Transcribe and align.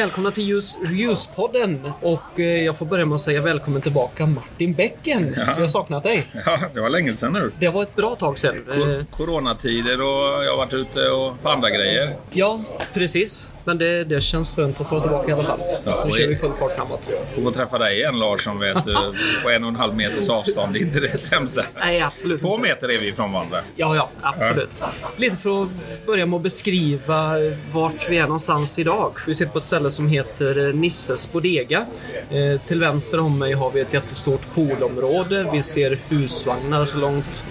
Välkomna 0.00 0.30
till 0.30 0.48
just 0.48 0.78
Reviews-podden. 0.80 1.92
Och 2.00 2.40
eh, 2.40 2.64
jag 2.64 2.78
får 2.78 2.86
börja 2.86 3.06
med 3.06 3.14
att 3.14 3.20
säga 3.20 3.42
välkommen 3.42 3.82
tillbaka 3.82 4.26
Martin 4.26 4.74
Bäcken. 4.74 5.34
Ja. 5.36 5.42
Jag 5.46 5.54
har 5.54 5.68
saknat 5.68 6.02
dig. 6.02 6.26
Ja, 6.46 6.58
det 6.74 6.80
var 6.80 6.88
länge 6.88 7.16
sedan 7.16 7.32
nu. 7.32 7.50
Det 7.58 7.68
var 7.68 7.82
ett 7.82 7.96
bra 7.96 8.16
tag 8.16 8.38
sedan. 8.38 9.06
Coronatider 9.10 10.02
och 10.02 10.44
jag 10.44 10.50
har 10.50 10.56
varit 10.56 10.72
ute 10.72 11.08
och 11.08 11.42
på 11.42 11.48
andra 11.48 11.70
grejer. 11.70 12.14
Ja, 12.30 12.60
precis. 12.94 13.50
Men 13.70 13.78
det, 13.78 14.04
det 14.04 14.20
känns 14.20 14.50
skönt 14.50 14.80
att 14.80 14.88
få 14.88 15.00
tillbaka 15.00 15.30
i 15.30 15.32
alla 15.34 15.44
fall. 15.44 15.60
Ja, 15.84 16.02
nu 16.06 16.12
kör 16.12 16.26
vi 16.26 16.36
full 16.36 16.52
fart 16.58 16.74
framåt. 16.76 17.10
Och 17.36 17.42
få 17.42 17.52
träffa 17.52 17.78
dig 17.78 17.96
igen 17.98 18.18
Larsson 18.18 18.58
vet 18.58 18.84
du, 18.84 18.94
på 19.42 19.50
en 19.50 19.62
och 19.64 19.68
en 19.68 19.76
halv 19.76 19.96
meters 19.96 20.28
avstånd. 20.28 20.72
Det 20.72 20.78
är 20.78 20.80
inte 20.80 21.00
det 21.00 21.18
sämsta. 21.18 21.62
Nej, 21.78 22.00
absolut 22.00 22.40
Två 22.40 22.54
inte. 22.56 22.68
meter 22.68 22.90
är 22.90 22.98
vi 22.98 23.08
ifrån 23.08 23.32
varandra. 23.32 23.60
Ja, 23.76 23.96
ja, 23.96 24.10
absolut. 24.20 24.70
Lite 25.16 25.36
för 25.36 25.62
att 25.62 25.68
börja 26.06 26.26
med 26.26 26.36
att 26.36 26.42
beskriva 26.42 27.34
vart 27.72 28.10
vi 28.10 28.18
är 28.18 28.22
någonstans 28.22 28.78
idag. 28.78 29.12
Vi 29.26 29.34
sitter 29.34 29.52
på 29.52 29.58
ett 29.58 29.64
ställe 29.64 29.90
som 29.90 30.08
heter 30.08 30.68
eh, 30.68 30.74
Nisses 30.74 31.32
Bodega. 31.32 31.86
Eh, 32.30 32.60
till 32.60 32.80
vänster 32.80 33.20
om 33.20 33.38
mig 33.38 33.52
har 33.52 33.70
vi 33.70 33.80
ett 33.80 33.94
jättestort 33.94 34.54
poolområde. 34.54 35.46
Vi 35.52 35.62
ser 35.62 35.98
husvagnar 36.08 36.86
så 36.86 36.98
långt 36.98 37.44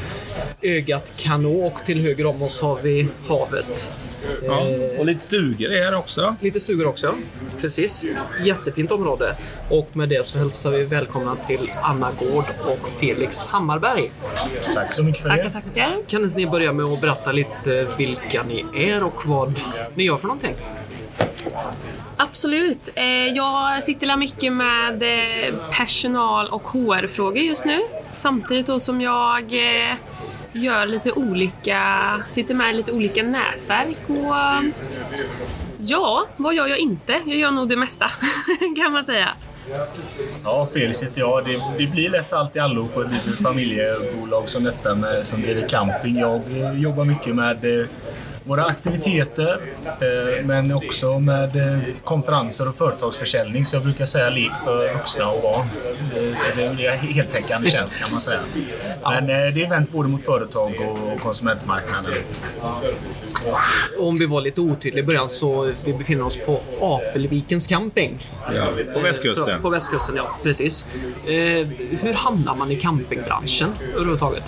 ögat 0.62 1.14
kan 1.18 1.44
nå 1.44 1.66
och 1.66 1.86
till 1.86 2.02
höger 2.02 2.26
om 2.26 2.42
oss 2.42 2.62
har 2.62 2.80
vi 2.82 3.08
havet. 3.28 3.92
Ja, 4.46 4.68
och 5.00 5.06
lite 5.06 5.22
stugor 5.22 5.72
är 5.72 5.84
här 5.86 5.96
också. 5.96 6.36
Lite 6.42 6.60
stugor 6.60 6.88
också. 6.88 7.16
Precis. 7.62 8.06
Jättefint 8.44 8.92
område. 8.92 9.36
Och 9.70 9.90
med 9.98 10.10
det 10.10 10.26
så 10.28 10.38
hälsar 10.40 10.72
vi 10.72 10.84
välkomna 10.84 11.36
till 11.48 11.72
Anna 11.82 12.12
Gård 12.12 12.46
och 12.66 12.90
Felix 13.00 13.46
Hammarberg. 13.46 14.12
Tack 14.76 14.92
så 14.92 15.04
mycket 15.04 15.22
för 15.22 15.30
Tackar, 15.30 15.44
det. 15.44 15.52
tackar. 15.52 15.98
Kan 16.08 16.24
inte 16.24 16.38
ni 16.38 16.48
börja 16.48 16.74
med 16.74 16.86
att 16.86 17.02
berätta 17.02 17.32
lite 17.32 17.88
vilka 17.98 18.44
ni 18.44 18.66
är 18.76 19.04
och 19.04 19.26
vad 19.26 19.60
ni 19.96 20.04
gör 20.04 20.18
för 20.18 20.28
någonting? 20.28 20.56
Absolut. 22.18 22.90
Eh, 22.96 23.04
Jag 23.36 23.84
sitter 23.84 24.08
där 24.08 24.18
mycket 24.18 24.54
med 24.54 25.04
eh, 25.04 25.54
personal 25.72 26.48
och 26.48 26.62
HR-frågor 26.68 27.38
just 27.44 27.66
nu. 27.66 27.78
Samtidigt 28.06 28.68
då 28.68 28.80
som 28.80 29.02
jag 29.02 29.44
eh, 29.90 29.96
gör 30.54 30.86
lite 30.86 31.12
olika, 31.12 31.82
sitter 32.30 32.54
med 32.54 32.70
i 32.74 32.74
lite 32.74 32.92
olika 32.92 33.24
nätverk 33.24 33.98
och 34.08 34.36
ja, 35.78 36.28
vad 36.38 36.54
gör 36.54 36.68
jag 36.68 36.78
inte? 36.78 37.22
Jag 37.26 37.38
gör 37.38 37.52
nog 37.52 37.70
det 37.70 37.76
mesta 37.76 38.12
kan 38.78 38.94
man 38.94 39.04
säga. 39.04 39.30
Ja, 40.44 40.68
Felix 40.74 41.04
heter 41.04 41.20
jag. 41.20 41.46
Det, 41.46 41.60
det 41.78 41.92
blir 41.92 42.10
lätt 42.10 42.34
allt 42.34 42.56
i 42.56 42.60
allo 42.60 42.88
på 42.88 43.02
ett 43.02 43.12
litet 43.12 43.36
familjebolag 43.44 44.50
som 44.50 44.64
detta 44.64 44.96
med, 44.96 45.28
som 45.28 45.42
driver 45.42 45.68
camping. 45.68 46.18
Jag 46.18 46.42
jobbar 46.76 47.06
mycket 47.06 47.36
med 47.36 47.88
våra 48.44 48.66
aktiviteter 48.66 49.60
eh, 49.86 50.46
men 50.46 50.74
också 50.76 51.20
med 51.20 51.56
eh, 51.56 51.80
konferenser 52.04 52.68
och 52.68 52.76
företagsförsäljning. 52.76 53.66
Så 53.66 53.76
jag 53.76 53.84
brukar 53.84 54.06
säga 54.06 54.30
lek 54.30 54.52
för 54.66 54.94
vuxna 54.94 55.30
och 55.30 55.42
barn. 55.42 55.68
Eh, 56.16 56.38
Så 56.38 56.48
det 56.56 56.64
är 56.86 56.92
en 56.92 57.00
heltäckande 57.00 57.70
tjänst 57.70 58.00
kan 58.00 58.12
man 58.12 58.22
säga. 58.22 58.40
Men 59.04 59.28
det 59.28 59.34
är 59.64 59.70
vänt 59.70 59.92
både 59.92 60.10
mot 60.10 60.24
företag 60.24 60.74
och- 60.80 61.22
konsumentmarknaden. 61.22 62.14
Om 64.00 64.18
vi 64.20 64.26
var 64.26 64.42
lite 64.42 64.62
otydliga 64.62 65.04
i 65.04 65.06
början 65.08 65.30
så 65.30 65.72
vi 65.84 65.94
befinner 65.94 66.24
oss 66.26 66.38
på 66.46 66.60
Apelvikens 66.82 67.68
camping. 67.68 68.18
Ja, 68.56 68.64
på 68.94 69.00
västkusten. 69.00 69.62
På, 69.62 69.70
västkusten, 69.70 70.16
ja. 70.16 70.36
Precis. 70.44 70.86
Hur 72.02 72.14
hamnar 72.14 72.56
man 72.56 72.72
i 72.72 72.76
campingbranschen 72.76 73.70
överhuvudtaget? 73.94 74.44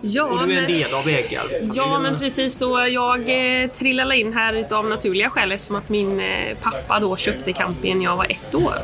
Ja, 0.00 0.24
Och 0.24 0.46
du 0.48 0.54
är 0.54 0.60
en 0.62 0.66
del 0.68 0.94
av 0.94 1.08
ägarfamiljen. 1.08 1.72
Ja, 1.74 1.98
men 1.98 2.18
precis 2.18 2.58
så. 2.58 2.86
Jag 2.88 3.20
eh, 3.62 3.70
trillade 3.70 4.16
in 4.16 4.32
här 4.32 4.52
utav 4.54 4.88
naturliga 4.88 5.30
skäl 5.30 5.52
eftersom 5.52 5.76
att 5.76 5.88
min 5.88 6.20
eh, 6.20 6.56
pappa 6.62 7.00
då 7.00 7.16
köpte 7.16 7.52
campingen 7.52 7.98
när 7.98 8.04
jag 8.04 8.16
var 8.16 8.26
ett 8.30 8.54
år. 8.54 8.74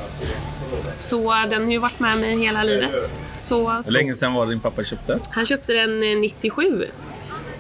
Så 0.98 1.32
eh, 1.32 1.50
den 1.50 1.64
har 1.64 1.70
ju 1.72 1.78
varit 1.78 1.98
med 2.00 2.18
mig 2.18 2.38
hela 2.38 2.62
livet. 2.62 3.14
Så, 3.40 3.70
Hur 3.70 3.92
länge 3.92 4.14
sedan 4.14 4.34
var 4.34 4.46
det 4.46 4.52
din 4.52 4.60
pappa 4.60 4.84
köpte? 4.84 5.18
han 5.30 5.46
köpte 5.46 5.72
den 5.72 6.02
eh, 6.02 6.16
97. 6.18 6.86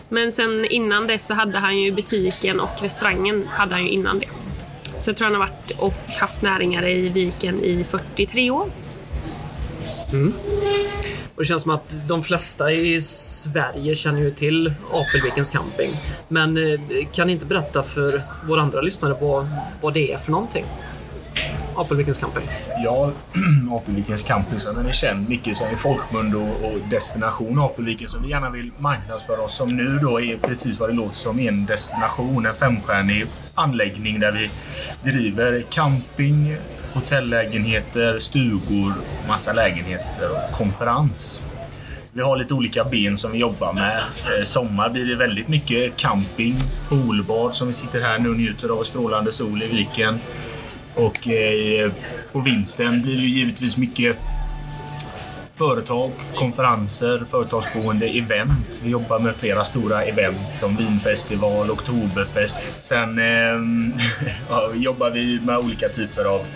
Men 0.08 0.32
sen 0.32 0.64
innan 0.64 1.06
dess 1.06 1.26
så 1.26 1.34
hade 1.34 1.58
han 1.58 1.78
ju 1.78 1.90
butiken 1.92 2.60
och 2.60 2.82
restaurangen 2.82 3.48
hade 3.52 3.74
han 3.74 3.84
ju 3.84 3.90
innan 3.90 4.18
det. 4.18 4.28
Så 5.00 5.10
jag 5.10 5.16
tror 5.16 5.24
han 5.24 5.34
har 5.34 5.40
varit 5.40 5.70
och 5.78 5.94
haft 6.20 6.42
näringar 6.42 6.86
i 6.88 7.08
viken 7.08 7.54
i 7.54 7.84
43 7.90 8.50
år. 8.50 8.68
Och 11.36 11.42
det 11.42 11.44
känns 11.44 11.62
som 11.62 11.72
att 11.72 11.94
de 12.08 12.22
flesta 12.22 12.72
i 12.72 13.00
Sverige 13.00 13.94
känner 13.94 14.20
ju 14.20 14.30
till 14.30 14.74
Apelvikens 14.92 15.50
camping. 15.50 15.90
Men 16.28 16.56
eh, 16.56 16.80
kan 17.12 17.26
ni 17.26 17.32
inte 17.32 17.46
berätta 17.46 17.82
för 17.82 18.22
våra 18.46 18.62
andra 18.62 18.80
lyssnare 18.80 19.16
vad, 19.20 19.48
vad 19.80 19.94
det 19.94 20.12
är 20.12 20.18
för 20.18 20.32
någonting? 20.32 20.64
Apelvikens 21.76 22.18
camping. 22.18 22.48
Ja, 22.84 23.12
Apelvikens 23.70 24.22
camping 24.22 24.58
den 24.74 24.86
är 24.86 24.92
känd 24.92 25.28
mycket 25.28 25.56
som 25.56 25.66
i 25.68 25.76
folkmun 25.76 26.34
och, 26.34 26.70
och 26.70 26.78
destination 26.90 27.58
Apelviken 27.58 28.08
som 28.08 28.22
vi 28.22 28.28
gärna 28.28 28.50
vill 28.50 28.70
marknadsföra 28.78 29.40
oss 29.40 29.56
som 29.56 29.76
nu 29.76 29.98
då 30.02 30.20
är 30.20 30.36
precis 30.36 30.80
vad 30.80 30.88
det 30.88 30.92
låter 30.92 31.14
som 31.14 31.38
en 31.38 31.66
destination, 31.66 32.46
en 32.46 32.54
femstjärnig 32.54 33.26
anläggning 33.54 34.20
där 34.20 34.32
vi 34.32 34.50
driver 35.12 35.62
camping, 35.70 36.56
hotellägenheter, 36.94 38.18
stugor, 38.18 38.92
massa 39.28 39.52
lägenheter 39.52 40.30
och 40.30 40.56
konferens. 40.56 41.42
Vi 42.12 42.22
har 42.22 42.36
lite 42.36 42.54
olika 42.54 42.84
ben 42.84 43.18
som 43.18 43.32
vi 43.32 43.38
jobbar 43.38 43.72
med. 43.72 43.98
Eh, 43.98 44.44
sommar 44.44 44.90
blir 44.90 45.06
det 45.06 45.16
väldigt 45.16 45.48
mycket 45.48 45.96
camping, 45.96 46.56
poolbad 46.88 47.54
som 47.54 47.66
vi 47.66 47.72
sitter 47.72 48.00
här 48.00 48.18
nu 48.18 48.28
och 48.28 48.36
njuter 48.36 48.68
av 48.68 48.82
strålande 48.82 49.32
sol 49.32 49.62
i 49.62 49.66
viken. 49.66 50.18
Och 50.94 51.28
eh, 51.28 51.92
på 52.32 52.40
vintern 52.40 53.02
blir 53.02 53.16
det 53.16 53.26
givetvis 53.26 53.76
mycket 53.76 54.16
företag, 55.54 56.10
konferenser, 56.34 57.22
företagsboende, 57.30 58.06
event. 58.06 58.80
Vi 58.82 58.90
jobbar 58.90 59.18
med 59.18 59.36
flera 59.36 59.64
stora 59.64 60.04
event 60.04 60.56
som 60.56 60.76
vinfestival, 60.76 61.70
oktoberfest. 61.70 62.66
Sen 62.78 63.18
eh, 63.18 63.24
ja, 64.48 64.70
jobbar 64.74 65.10
vi 65.10 65.40
med 65.40 65.58
olika 65.58 65.88
typer 65.88 66.24
av 66.24 66.46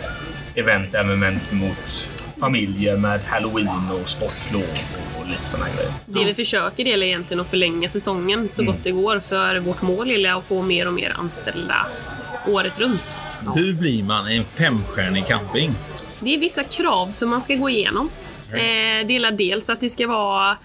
event, 0.54 0.94
även 0.94 1.40
mot 1.50 2.10
familjer 2.40 2.96
med 2.96 3.20
halloween 3.26 3.90
och 4.02 4.08
sportlov 4.08 4.78
och 5.20 5.28
lite 5.28 5.44
sådana 5.44 5.66
grejer. 5.76 5.92
Det 6.06 6.24
vi 6.24 6.34
försöker 6.34 6.84
det 6.84 6.92
är 6.92 7.02
egentligen 7.02 7.40
att 7.40 7.50
förlänga 7.50 7.88
säsongen 7.88 8.48
så 8.48 8.64
gott 8.64 8.84
det 8.84 8.90
går 8.90 9.20
för 9.20 9.58
vårt 9.58 9.82
mål 9.82 10.10
är 10.10 10.38
att 10.38 10.44
få 10.44 10.62
mer 10.62 10.86
och 10.86 10.92
mer 10.92 11.16
anställda 11.18 11.86
året 12.46 12.78
runt. 12.78 13.26
Hur 13.54 13.72
blir 13.72 14.02
man 14.02 14.26
en 14.26 14.44
femstjärnig 14.44 15.26
camping? 15.26 15.74
Det 16.20 16.34
är 16.34 16.38
vissa 16.38 16.64
krav 16.64 17.12
som 17.12 17.30
man 17.30 17.40
ska 17.40 17.54
gå 17.54 17.70
igenom. 17.70 18.10
Eh, 18.52 19.06
det 19.06 19.12
gäller 19.12 19.30
dels 19.30 19.70
att 19.70 19.80
det 19.80 19.90
ska 19.90 20.06
vara 20.06 20.56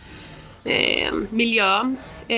eh, 0.63 1.13
miljön. 1.29 1.97
Eh, 2.27 2.37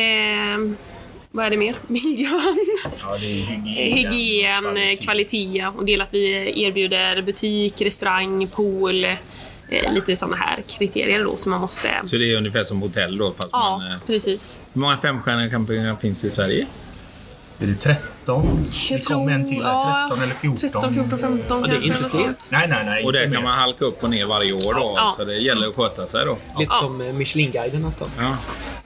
vad 1.31 1.45
är 1.45 1.49
det 1.49 1.57
mer? 1.57 1.75
Miljön, 1.87 2.55
Ja, 3.01 3.17
det 3.17 3.25
är 3.25 3.45
hygien, 3.45 3.93
hygien, 4.11 4.77
eh, 4.77 4.95
kvalitet. 4.97 5.65
Och 5.77 5.85
det 5.85 5.91
gäller 5.91 6.05
att 6.05 6.13
vi 6.13 6.53
erbjuder 6.65 7.21
butik, 7.21 7.81
restaurang, 7.81 8.47
pool. 8.47 9.05
Eh, 9.69 9.93
lite 9.93 10.15
sådana 10.15 10.35
här 10.37 10.61
kriterier 10.67 11.23
då 11.23 11.37
som 11.37 11.51
man 11.51 11.61
måste... 11.61 11.89
Så 12.05 12.17
det 12.17 12.31
är 12.33 12.37
ungefär 12.37 12.63
som 12.63 12.81
hotell 12.81 13.17
då? 13.17 13.31
Fast 13.33 13.49
Ja, 13.51 13.77
man, 13.77 13.91
eh, 13.91 13.97
precis. 14.07 14.61
hur 14.73 14.81
många 14.81 14.97
femstjärniga 14.97 15.49
campingar 15.49 15.95
finns 15.95 16.25
i 16.25 16.31
Sverige? 16.31 16.67
Är 17.59 17.67
det 17.67 17.75
13? 18.25 18.65
Jag 18.89 18.99
det 18.99 19.05
kom 19.05 19.29
en 19.29 19.47
till 19.47 19.63
här, 19.63 20.07
13 20.09 20.23
eller 20.23 20.35
14. 20.35 20.57
13, 20.57 20.93
14, 20.93 21.19
15 21.19 21.61
Ja, 21.61 21.67
det 21.67 21.75
är 21.75 21.81
inte 21.81 22.09
sånt. 22.09 22.37
Nej, 22.49 22.67
nej, 22.67 22.85
nej. 22.85 23.05
Och 23.05 23.13
där 23.13 23.31
kan 23.31 23.43
man 23.43 23.57
halka 23.59 23.85
upp 23.85 24.03
och 24.03 24.09
ner 24.09 24.25
varje 24.25 24.53
år 24.53 24.73
då. 24.73 24.93
Ja. 24.95 25.13
Så 25.17 25.25
det 25.25 25.37
gäller 25.37 25.67
att 25.67 25.75
sköta 25.75 26.07
sig 26.07 26.25
då. 26.25 26.31
Lite 26.31 26.71
Ja. 26.73 26.79
som 26.81 27.01
eh, 27.01 27.13
Michelin-guiden 27.13 27.81
nästan. 27.81 28.09
Ja. 28.19 28.37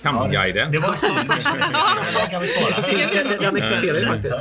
Campingguiden. 0.01 0.71
Det 0.71 0.80
var. 0.80 0.95
Den 2.19 2.30
kan 2.30 2.41
vi 2.41 2.47
spara. 2.47 2.81
Den, 3.41 3.56
existerar 3.57 4.00
ju 4.00 4.07
faktiskt. 4.07 4.39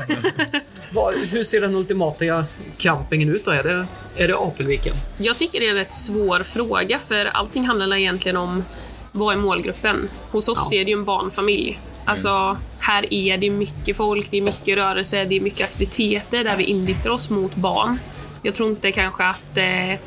Hur 1.35 1.45
ser 1.45 1.61
den 1.61 1.75
ultimata 1.75 2.45
campingen 2.79 3.29
ut 3.29 3.45
då? 3.45 3.51
Är 3.51 3.63
det, 3.63 3.87
är 4.17 4.29
det 4.29 4.37
Apelviken? 4.37 4.95
Jag 5.19 5.37
tycker 5.39 5.61
det 5.61 5.67
är 5.67 5.71
en 5.71 5.77
rätt 5.77 5.95
svår 5.95 6.43
fråga 6.43 6.99
för 7.09 7.25
allting 7.25 7.67
handlar 7.67 7.97
egentligen 7.97 8.37
om 8.37 8.65
vad 9.13 9.35
är 9.35 9.39
målgruppen? 9.39 10.09
Hos 10.31 10.49
oss 10.49 10.69
Ja. 10.71 10.77
är 10.81 10.85
det 10.85 10.91
ju 10.91 10.97
en 10.99 11.05
barnfamilj. 11.05 11.81
Alltså, 12.05 12.57
här 12.89 13.15
är 13.15 13.39
det 13.39 13.51
mycket 13.51 13.97
folk, 13.97 14.31
det 14.31 14.37
är 14.37 14.43
mycket 14.43 14.77
rörelse, 14.77 15.25
det 15.25 15.37
är 15.37 15.41
mycket 15.41 15.67
aktiviteter 15.67 16.45
där 16.45 16.57
vi 16.57 16.65
inriktar 16.65 17.11
oss 17.11 17.31
mot 17.31 17.55
barn. 17.55 17.99
Jag 18.43 18.55
tror 18.55 18.71
inte 18.71 18.93
kanske 18.93 19.25
att 19.25 19.57
eh, 19.57 20.01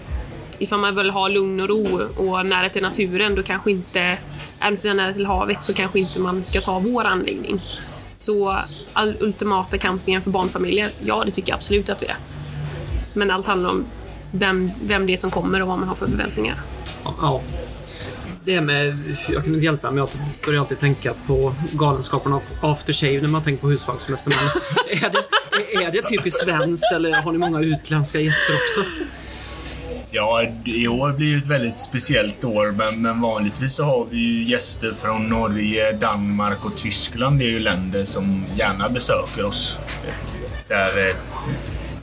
ifall 0.60 0.80
man 0.80 0.96
vill 0.96 1.10
ha 1.10 1.28
lugn 1.28 1.60
och 1.60 1.70
ro 1.70 2.02
och 2.18 2.46
nära 2.46 2.70
till 2.70 2.82
naturen, 2.82 3.36
då 3.36 3.44
kanske 3.44 3.72
inte, 3.72 4.18
även 4.60 4.80
om 4.84 4.90
är 4.90 4.94
nära 4.94 5.14
till 5.14 5.26
havet, 5.26 5.64
så 5.64 5.74
kanske 5.74 6.00
inte 6.00 6.20
man 6.20 6.44
ska 6.44 6.62
ta 6.62 6.80
vår 6.80 7.04
anläggning. 7.04 7.62
Så 8.18 8.60
all 8.94 9.16
ultimata 9.20 9.78
campingen 9.78 10.22
för 10.22 10.30
barnfamiljer, 10.30 10.92
ja 11.04 11.24
det 11.26 11.32
tycker 11.32 11.52
jag 11.52 11.58
absolut 11.58 11.90
att 11.90 12.04
vi 12.04 12.08
är. 12.08 12.18
Men 13.14 13.32
allt 13.32 13.46
handlar 13.46 13.70
om 13.70 13.86
vem, 14.32 14.72
vem 14.84 15.06
det 15.08 15.14
är 15.14 15.18
som 15.18 15.32
kommer 15.32 15.62
och 15.62 15.68
vad 15.68 15.80
man 15.80 15.88
har 15.88 15.96
för 15.96 16.08
förväntningar. 16.08 16.56
Ja. 17.04 17.42
Det 18.44 18.62
med, 18.62 18.98
jag 19.30 19.44
kan 19.44 19.54
inte 19.54 19.66
hjälpa 19.66 19.92
mig, 19.92 20.00
jag 20.02 20.10
börjar 20.46 20.60
alltid 20.60 20.80
tänka 20.80 21.14
på 21.28 21.54
Galenskaparna 21.72 22.36
och 22.36 22.44
After 22.72 22.94
Shave 22.94 23.22
när 23.22 23.28
man 23.30 23.44
tänker 23.44 23.62
på 23.62 23.70
husvagnssemester. 23.70 24.34
Är 24.92 25.10
det, 25.10 25.84
Är- 25.86 25.92
det 25.92 26.02
typiskt 26.10 26.44
svenskt 26.46 26.92
eller 26.96 27.14
har 27.14 27.32
ni 27.32 27.38
många 27.38 27.60
utländska 27.62 28.20
gäster 28.20 28.54
också? 28.56 28.84
Ja, 30.14 30.44
i 30.66 30.88
år 30.88 31.12
blir 31.14 31.28
ju 31.28 31.38
ett 31.38 31.46
väldigt 31.48 31.80
speciellt 31.80 32.44
år, 32.44 32.72
men, 32.72 33.02
men 33.02 33.22
vanligtvis 33.22 33.74
så 33.74 33.84
har 33.84 34.08
vi 34.10 34.18
ju 34.18 34.44
gäster 34.44 34.94
från 35.02 35.30
Norge, 35.30 35.92
Danmark 35.92 36.66
och 36.66 36.78
Tyskland. 36.78 37.40
Det 37.40 37.46
är 37.46 37.50
ju 37.50 37.60
länder 37.60 38.06
som 38.06 38.46
gärna 38.56 38.90
besöker 38.90 39.46
oss. 39.46 39.78
Där, 40.68 41.10
eh, 41.10 41.16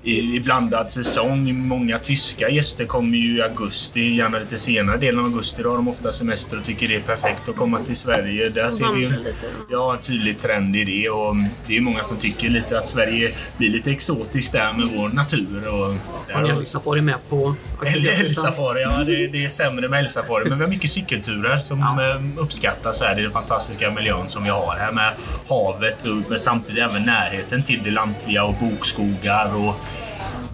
i, 0.09 0.37
I 0.37 0.41
blandad 0.41 0.91
säsong. 0.91 1.55
Många 1.69 1.99
tyska 1.99 2.49
gäster 2.49 2.85
kommer 2.85 3.19
ju 3.19 3.37
i 3.37 3.43
augusti, 3.43 4.01
gärna 4.01 4.39
lite 4.39 4.57
senare 4.59 4.97
delen 4.97 5.19
av 5.21 5.25
augusti. 5.27 5.63
Då 5.63 5.69
har 5.69 5.77
de 5.77 5.89
ofta 5.89 6.13
semester 6.13 6.59
och 6.59 6.65
tycker 6.65 6.89
det 6.89 6.95
är 6.97 7.01
perfekt 7.01 7.49
att 7.49 7.57
komma 7.57 7.79
till 7.87 7.97
Sverige. 7.97 8.49
Där 8.49 8.71
ser 8.71 8.93
vi 8.95 9.01
ju 9.01 9.09
lite. 9.11 9.31
ja, 9.71 9.93
en 9.97 10.03
tydlig 10.03 10.39
trend 10.39 10.77
i 10.77 10.85
det. 10.85 11.11
Och 11.11 11.35
det 11.67 11.77
är 11.77 11.81
många 11.81 12.03
som 12.03 12.17
tycker 12.17 12.49
lite 12.49 12.79
att 12.79 12.89
Sverige 12.89 13.33
blir 13.57 13.71
lite 13.71 13.91
exotiskt 13.91 14.53
där 14.53 14.73
med 14.73 14.89
vår 14.97 15.09
natur. 15.09 15.69
Och 15.69 15.95
där 16.27 16.35
Har 16.35 16.43
ni 16.43 16.49
älgsafari 16.49 17.01
med 17.01 17.17
på? 17.29 17.55
Älgsafari, 17.87 18.83
ja 18.83 19.05
det, 19.05 19.27
det 19.27 19.45
är 19.45 19.49
sämre 19.49 19.89
med 19.89 19.99
älgsafari. 20.01 20.49
Men 20.49 20.59
vi 20.59 20.65
har 20.65 20.71
mycket 20.71 20.91
cykelturer 20.91 21.59
som 21.59 21.79
Ja. 21.81 22.11
eh, 22.11 22.43
uppskattas 22.43 23.01
här. 23.01 23.15
Det 23.15 23.21
är 23.21 23.23
den 23.23 23.33
fantastiska 23.33 23.91
miljön 23.91 24.29
som 24.29 24.45
vi 24.45 24.51
har 24.51 24.77
här 24.79 24.93
med 24.93 25.13
havet 25.49 26.05
och 26.05 26.17
men 26.31 26.39
samtidigt 26.39 26.83
även 26.83 27.03
närheten 27.03 27.63
till 27.63 27.81
det 27.85 27.91
lantliga 27.91 28.45
och 28.45 28.55
bokskogar. 28.55 29.55
Och 29.57 29.75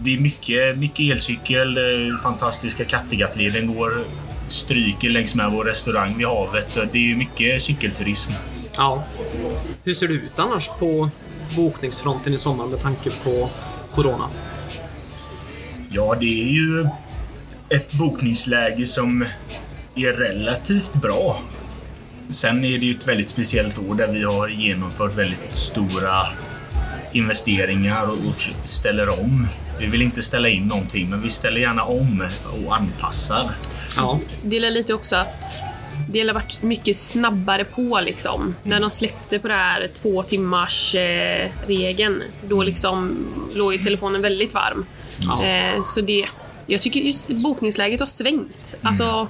det 0.04 0.14
är 0.14 0.18
mycket, 0.20 0.78
mycket 0.78 1.00
elcykel. 1.00 1.76
eh, 1.76 2.16
Fantastiska 2.22 2.84
Kattegattleden 2.84 3.74
går 3.74 3.92
stryker 4.48 5.08
längs 5.10 5.34
med 5.34 5.50
vår 5.50 5.64
restaurang 5.64 6.18
vid 6.18 6.26
havet. 6.26 6.70
Så 6.70 6.84
det 6.92 7.12
är 7.12 7.16
mycket 7.16 7.62
cykelturism. 7.62 8.32
Ja. 8.76 9.04
Hur 9.84 9.94
ser 9.94 10.08
det 10.08 10.14
ut 10.14 10.38
annars 10.38 10.68
på 10.78 11.10
bokningsfronten 11.56 12.34
i 12.34 12.38
sommar 12.38 12.66
med 12.66 12.80
tanke 12.80 13.10
på 13.10 13.50
Corona? 13.94 14.28
Ja, 15.90 16.16
det 16.20 16.42
är 16.42 16.48
ju 16.48 16.88
ett 17.68 17.92
bokningsläge 17.92 18.86
som 18.86 19.24
är 19.94 20.12
relativt 20.12 20.92
bra. 20.94 21.40
Sen 22.30 22.64
är 22.64 22.78
det 22.78 22.86
ju 22.86 22.94
ett 22.94 23.08
väldigt 23.08 23.28
speciellt 23.28 23.78
år 23.78 23.94
där 23.94 24.08
vi 24.08 24.22
har 24.22 24.48
genomfört 24.48 25.14
väldigt 25.18 25.56
stora 25.56 26.26
investeringar 27.14 28.06
och 28.10 28.18
och 28.28 28.68
ställer 28.68 29.20
om. 29.20 29.48
Vi 29.78 29.86
vill 29.86 30.02
inte 30.02 30.22
ställa 30.22 30.48
in 30.48 30.62
någonting, 30.68 31.10
men 31.10 31.22
vi 31.22 31.30
ställer 31.30 31.60
gärna 31.60 31.84
om 31.84 32.24
och 32.66 32.76
anpassar. 32.76 33.50
Ja. 33.96 34.20
Det 34.42 34.56
är 34.56 34.70
lite 34.70 34.94
också 34.94 35.16
att 35.16 35.60
det 36.08 36.20
har 36.20 36.34
varit 36.34 36.62
mycket 36.62 36.96
snabbare 36.96 37.64
på 37.64 38.00
liksom. 38.00 38.54
När 38.62 38.80
de 38.80 38.90
släppte 38.90 39.38
på 39.38 39.48
det 39.48 39.54
här 39.54 39.90
två 39.94 40.22
timmars 40.22 40.94
eh, 40.94 41.50
regeln, 41.66 42.22
då 42.48 42.62
liksom 42.62 43.26
låg 43.54 43.72
ju 43.72 43.82
telefonen 43.82 44.22
väldigt 44.22 44.54
varm. 44.54 44.86
Ja. 45.18 45.44
Eh, 45.44 45.82
så 45.84 46.00
det, 46.00 46.26
jag 46.66 46.80
tycker 46.80 47.00
just 47.00 47.28
bokningsläget 47.28 48.00
har 48.00 48.06
svängt. 48.06 48.74
Alltså, 48.82 49.28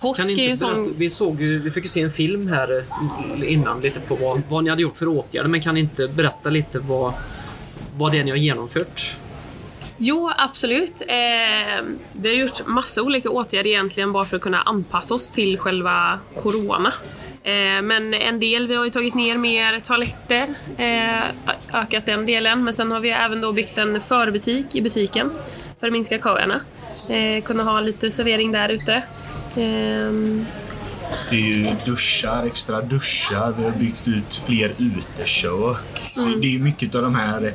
påsk 0.00 0.20
Kan 0.20 0.30
inte 0.30 0.42
berätta, 0.42 0.74
sån... 0.74 0.94
vi, 0.96 1.10
såg 1.10 1.40
ju, 1.40 1.58
vi 1.58 1.70
fick 1.70 1.84
ju 1.84 1.88
se 1.88 2.02
en 2.02 2.10
film 2.10 2.48
här 2.48 2.78
eh, 2.78 3.52
innan 3.52 3.80
lite 3.80 4.00
på 4.00 4.14
vad, 4.14 4.42
vad 4.48 4.64
ni 4.64 4.70
hade 4.70 4.82
gjort 4.82 4.96
för 4.96 5.08
åtgärder, 5.08 5.48
men 5.48 5.60
kan 5.60 5.74
ni 5.74 5.80
inte 5.80 6.08
berätta 6.08 6.50
lite 6.50 6.78
vad, 6.78 7.12
vad 7.96 8.12
det 8.12 8.18
är 8.18 8.24
ni 8.24 8.30
har 8.30 8.38
genomfört? 8.38 9.16
Jo, 9.98 10.30
absolut. 10.36 11.00
Eh, 11.00 11.84
vi 12.12 12.28
har 12.28 12.36
gjort 12.36 12.66
massa 12.66 13.02
olika 13.02 13.30
åtgärder 13.30 13.70
egentligen 13.70 14.12
bara 14.12 14.24
för 14.24 14.36
att 14.36 14.42
kunna 14.42 14.62
anpassa 14.62 15.14
oss 15.14 15.30
till 15.30 15.58
själva 15.58 16.18
Corona. 16.42 16.92
Eh, 17.42 17.82
men 17.82 18.14
en 18.14 18.40
del, 18.40 18.68
vi 18.68 18.74
har 18.74 18.84
ju 18.84 18.90
tagit 18.90 19.14
ner 19.14 19.38
mer 19.38 19.80
toaletter, 19.80 20.54
eh, 20.76 21.22
ökat 21.72 22.06
den 22.06 22.26
delen. 22.26 22.64
Men 22.64 22.74
sen 22.74 22.90
har 22.90 23.00
vi 23.00 23.10
även 23.10 23.40
då 23.40 23.52
byggt 23.52 23.78
en 23.78 24.00
förbutik 24.00 24.76
i 24.76 24.80
butiken 24.80 25.30
för 25.80 25.86
att 25.86 25.92
minska 25.92 26.18
köerna. 26.18 26.60
Eh, 27.08 27.42
kunna 27.42 27.64
ha 27.64 27.80
lite 27.80 28.10
servering 28.10 28.52
där 28.52 28.68
ute. 28.68 29.02
Eh, 29.58 30.12
Det 31.30 31.36
är 31.36 31.40
ju 31.40 31.74
duschar, 31.86 32.46
extra 32.46 32.80
duschar. 32.80 33.54
Vi 33.58 33.64
har 33.64 33.70
byggt 33.70 34.08
ut 34.08 34.34
fler 34.34 34.72
utekök. 34.78 36.12
Så 36.14 36.24
det 36.24 36.54
är 36.54 36.58
mycket 36.58 36.94
av 36.94 37.02
de 37.02 37.14
här 37.14 37.52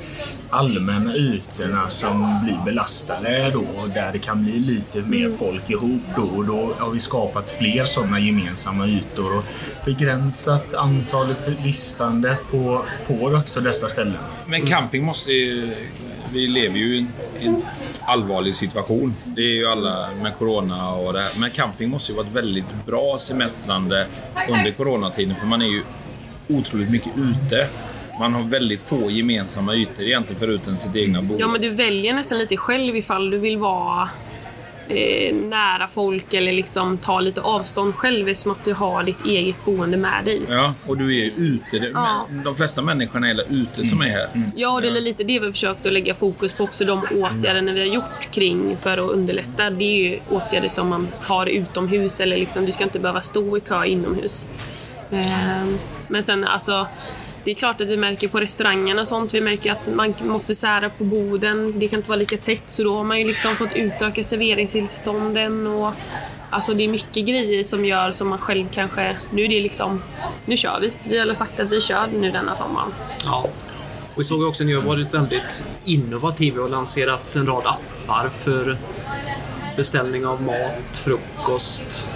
allmänna 0.49 1.15
ytorna 1.15 1.89
som 1.89 2.39
blir 2.43 2.57
belastade 2.65 3.49
då. 3.53 3.65
Där 3.93 4.11
det 4.13 4.19
kan 4.19 4.43
bli 4.43 4.59
lite 4.59 5.01
mer 5.01 5.31
folk 5.39 5.69
ihop 5.69 6.01
då. 6.15 6.21
Och 6.21 6.45
då 6.45 6.73
har 6.79 6.89
vi 6.91 6.99
skapat 6.99 7.51
fler 7.51 7.83
sådana 7.83 8.19
gemensamma 8.19 8.87
ytor 8.87 9.37
och 9.37 9.43
begränsat 9.85 10.73
antalet 10.73 11.37
listande 11.65 12.37
på, 12.51 12.81
på 13.07 13.25
också 13.25 13.61
dessa 13.61 13.89
ställen. 13.89 14.17
Men 14.45 14.65
camping 14.65 15.03
måste 15.03 15.31
ju... 15.31 15.75
Vi 16.33 16.47
lever 16.47 16.77
ju 16.77 16.95
i 16.95 16.99
en, 16.99 17.07
en 17.41 17.61
allvarlig 18.07 18.55
situation. 18.55 19.15
Det 19.25 19.41
är 19.41 19.55
ju 19.55 19.67
alla 19.67 20.07
med 20.21 20.37
Corona 20.37 20.93
och 20.93 21.13
det 21.13 21.19
här. 21.19 21.39
Men 21.39 21.51
camping 21.51 21.89
måste 21.89 22.11
ju 22.11 22.15
vara 22.15 22.27
ett 22.27 22.33
väldigt 22.33 22.85
bra 22.85 23.17
semestrande 23.19 24.07
under 24.49 24.71
coronatiden. 24.71 25.35
För 25.35 25.47
man 25.47 25.61
är 25.61 25.65
ju 25.65 25.83
otroligt 26.47 26.89
mycket 26.89 27.11
ute. 27.17 27.67
Man 28.19 28.33
har 28.33 28.43
väldigt 28.43 28.81
få 28.81 29.11
gemensamma 29.11 29.75
ytor 29.75 30.05
egentligen 30.05 30.39
förutom 30.39 30.77
sitt 30.77 30.95
egna 30.95 31.21
boende. 31.21 31.39
Ja, 31.39 31.47
men 31.47 31.61
du 31.61 31.69
väljer 31.69 32.13
nästan 32.13 32.37
lite 32.37 32.57
själv 32.57 32.95
ifall 32.95 33.29
du 33.29 33.37
vill 33.37 33.57
vara 33.57 34.09
eh, 34.89 35.35
nära 35.35 35.87
folk 35.93 36.33
eller 36.33 36.51
liksom 36.53 36.97
ta 36.97 37.19
lite 37.19 37.41
avstånd 37.41 37.95
själv 37.95 38.29
eftersom 38.29 38.51
att 38.51 38.65
du 38.65 38.73
har 38.73 39.03
ditt 39.03 39.25
eget 39.25 39.65
boende 39.65 39.97
med 39.97 40.25
dig. 40.25 40.41
Ja, 40.49 40.73
och 40.85 40.97
du 40.97 41.05
är 41.05 41.23
ju 41.25 41.31
ute. 41.31 41.79
Det- 41.79 41.91
Ja. 41.93 42.27
De 42.43 42.55
flesta 42.55 42.81
människorna 42.81 43.29
är 43.29 43.43
ute 43.49 43.87
som 43.87 44.01
är 44.01 44.05
här. 44.09 44.27
Ja, 44.55 44.79
det 44.81 44.87
är 44.87 44.91
lite 45.01 45.23
det 45.23 45.39
vi 45.39 45.45
har 45.45 45.51
försökt 45.51 45.85
att 45.85 45.93
lägga 45.93 46.15
fokus 46.15 46.53
på 46.53 46.63
också. 46.63 46.85
De 46.85 47.01
åtgärderna 47.11 47.71
vi 47.73 47.79
har 47.79 47.87
gjort 47.95 48.31
kring 48.31 48.77
för 48.81 48.91
att 48.97 49.09
underlätta. 49.11 49.69
Det 49.69 49.83
är 49.85 50.09
ju 50.09 50.19
åtgärder 50.29 50.69
som 50.69 50.87
man 50.87 51.07
har 51.21 51.45
utomhus 51.45 52.19
eller 52.19 52.37
liksom, 52.37 52.65
du 52.65 52.71
ska 52.71 52.83
inte 52.83 52.99
behöva 52.99 53.21
stå 53.21 53.57
i 53.57 53.59
kö 53.59 53.85
inomhus. 53.85 54.47
Ehm, 55.11 55.77
Men 56.07 56.23
sen 56.23 56.43
alltså, 56.43 56.87
det 57.43 57.51
är 57.51 57.55
klart 57.55 57.81
att 57.81 57.87
vi 57.87 57.97
märker 57.97 58.27
på 58.27 58.39
restaurangerna 58.39 59.01
och 59.01 59.07
sånt, 59.07 59.33
vi 59.33 59.41
märker 59.41 59.71
att 59.71 59.87
man 59.87 60.13
måste 60.21 60.55
sära 60.55 60.89
på 60.89 61.03
borden. 61.03 61.79
Det 61.79 61.87
kan 61.87 61.99
inte 61.99 62.09
vara 62.09 62.19
lika 62.19 62.37
tätt 62.37 62.63
så 62.67 62.83
då 62.83 62.95
har 62.95 63.03
man 63.03 63.19
ju 63.19 63.27
liksom 63.27 63.55
fått 63.55 63.75
utöka 63.75 64.23
serveringstillstånden 64.23 65.67
och 65.67 65.93
Alltså 66.53 66.73
det 66.73 66.83
är 66.83 66.87
mycket 66.87 67.25
grejer 67.25 67.63
som 67.63 67.85
gör 67.85 68.11
som 68.11 68.27
man 68.29 68.39
själv 68.39 68.67
kanske, 68.71 69.15
nu 69.31 69.43
är 69.43 69.49
det 69.49 69.59
liksom, 69.59 70.01
nu 70.45 70.57
kör 70.57 70.79
vi. 70.79 70.93
Vi 71.03 71.17
har 71.17 71.33
sagt 71.33 71.59
att 71.59 71.69
vi 71.69 71.81
kör 71.81 72.07
nu 72.13 72.31
denna 72.31 72.55
sommaren. 72.55 72.91
Ja. 73.25 73.49
Och 74.13 74.19
vi 74.19 74.23
såg 74.23 74.39
ju 74.39 74.47
också 74.47 74.63
att 74.63 74.67
ni 74.67 74.73
har 74.73 74.81
varit 74.81 75.13
väldigt 75.13 75.63
innovativa 75.83 76.63
och 76.63 76.69
lanserat 76.69 77.35
en 77.35 77.45
rad 77.45 77.63
appar 77.65 78.29
för 78.29 78.77
beställning 79.77 80.25
av 80.25 80.41
mat, 80.41 80.97
frukost. 80.97 82.09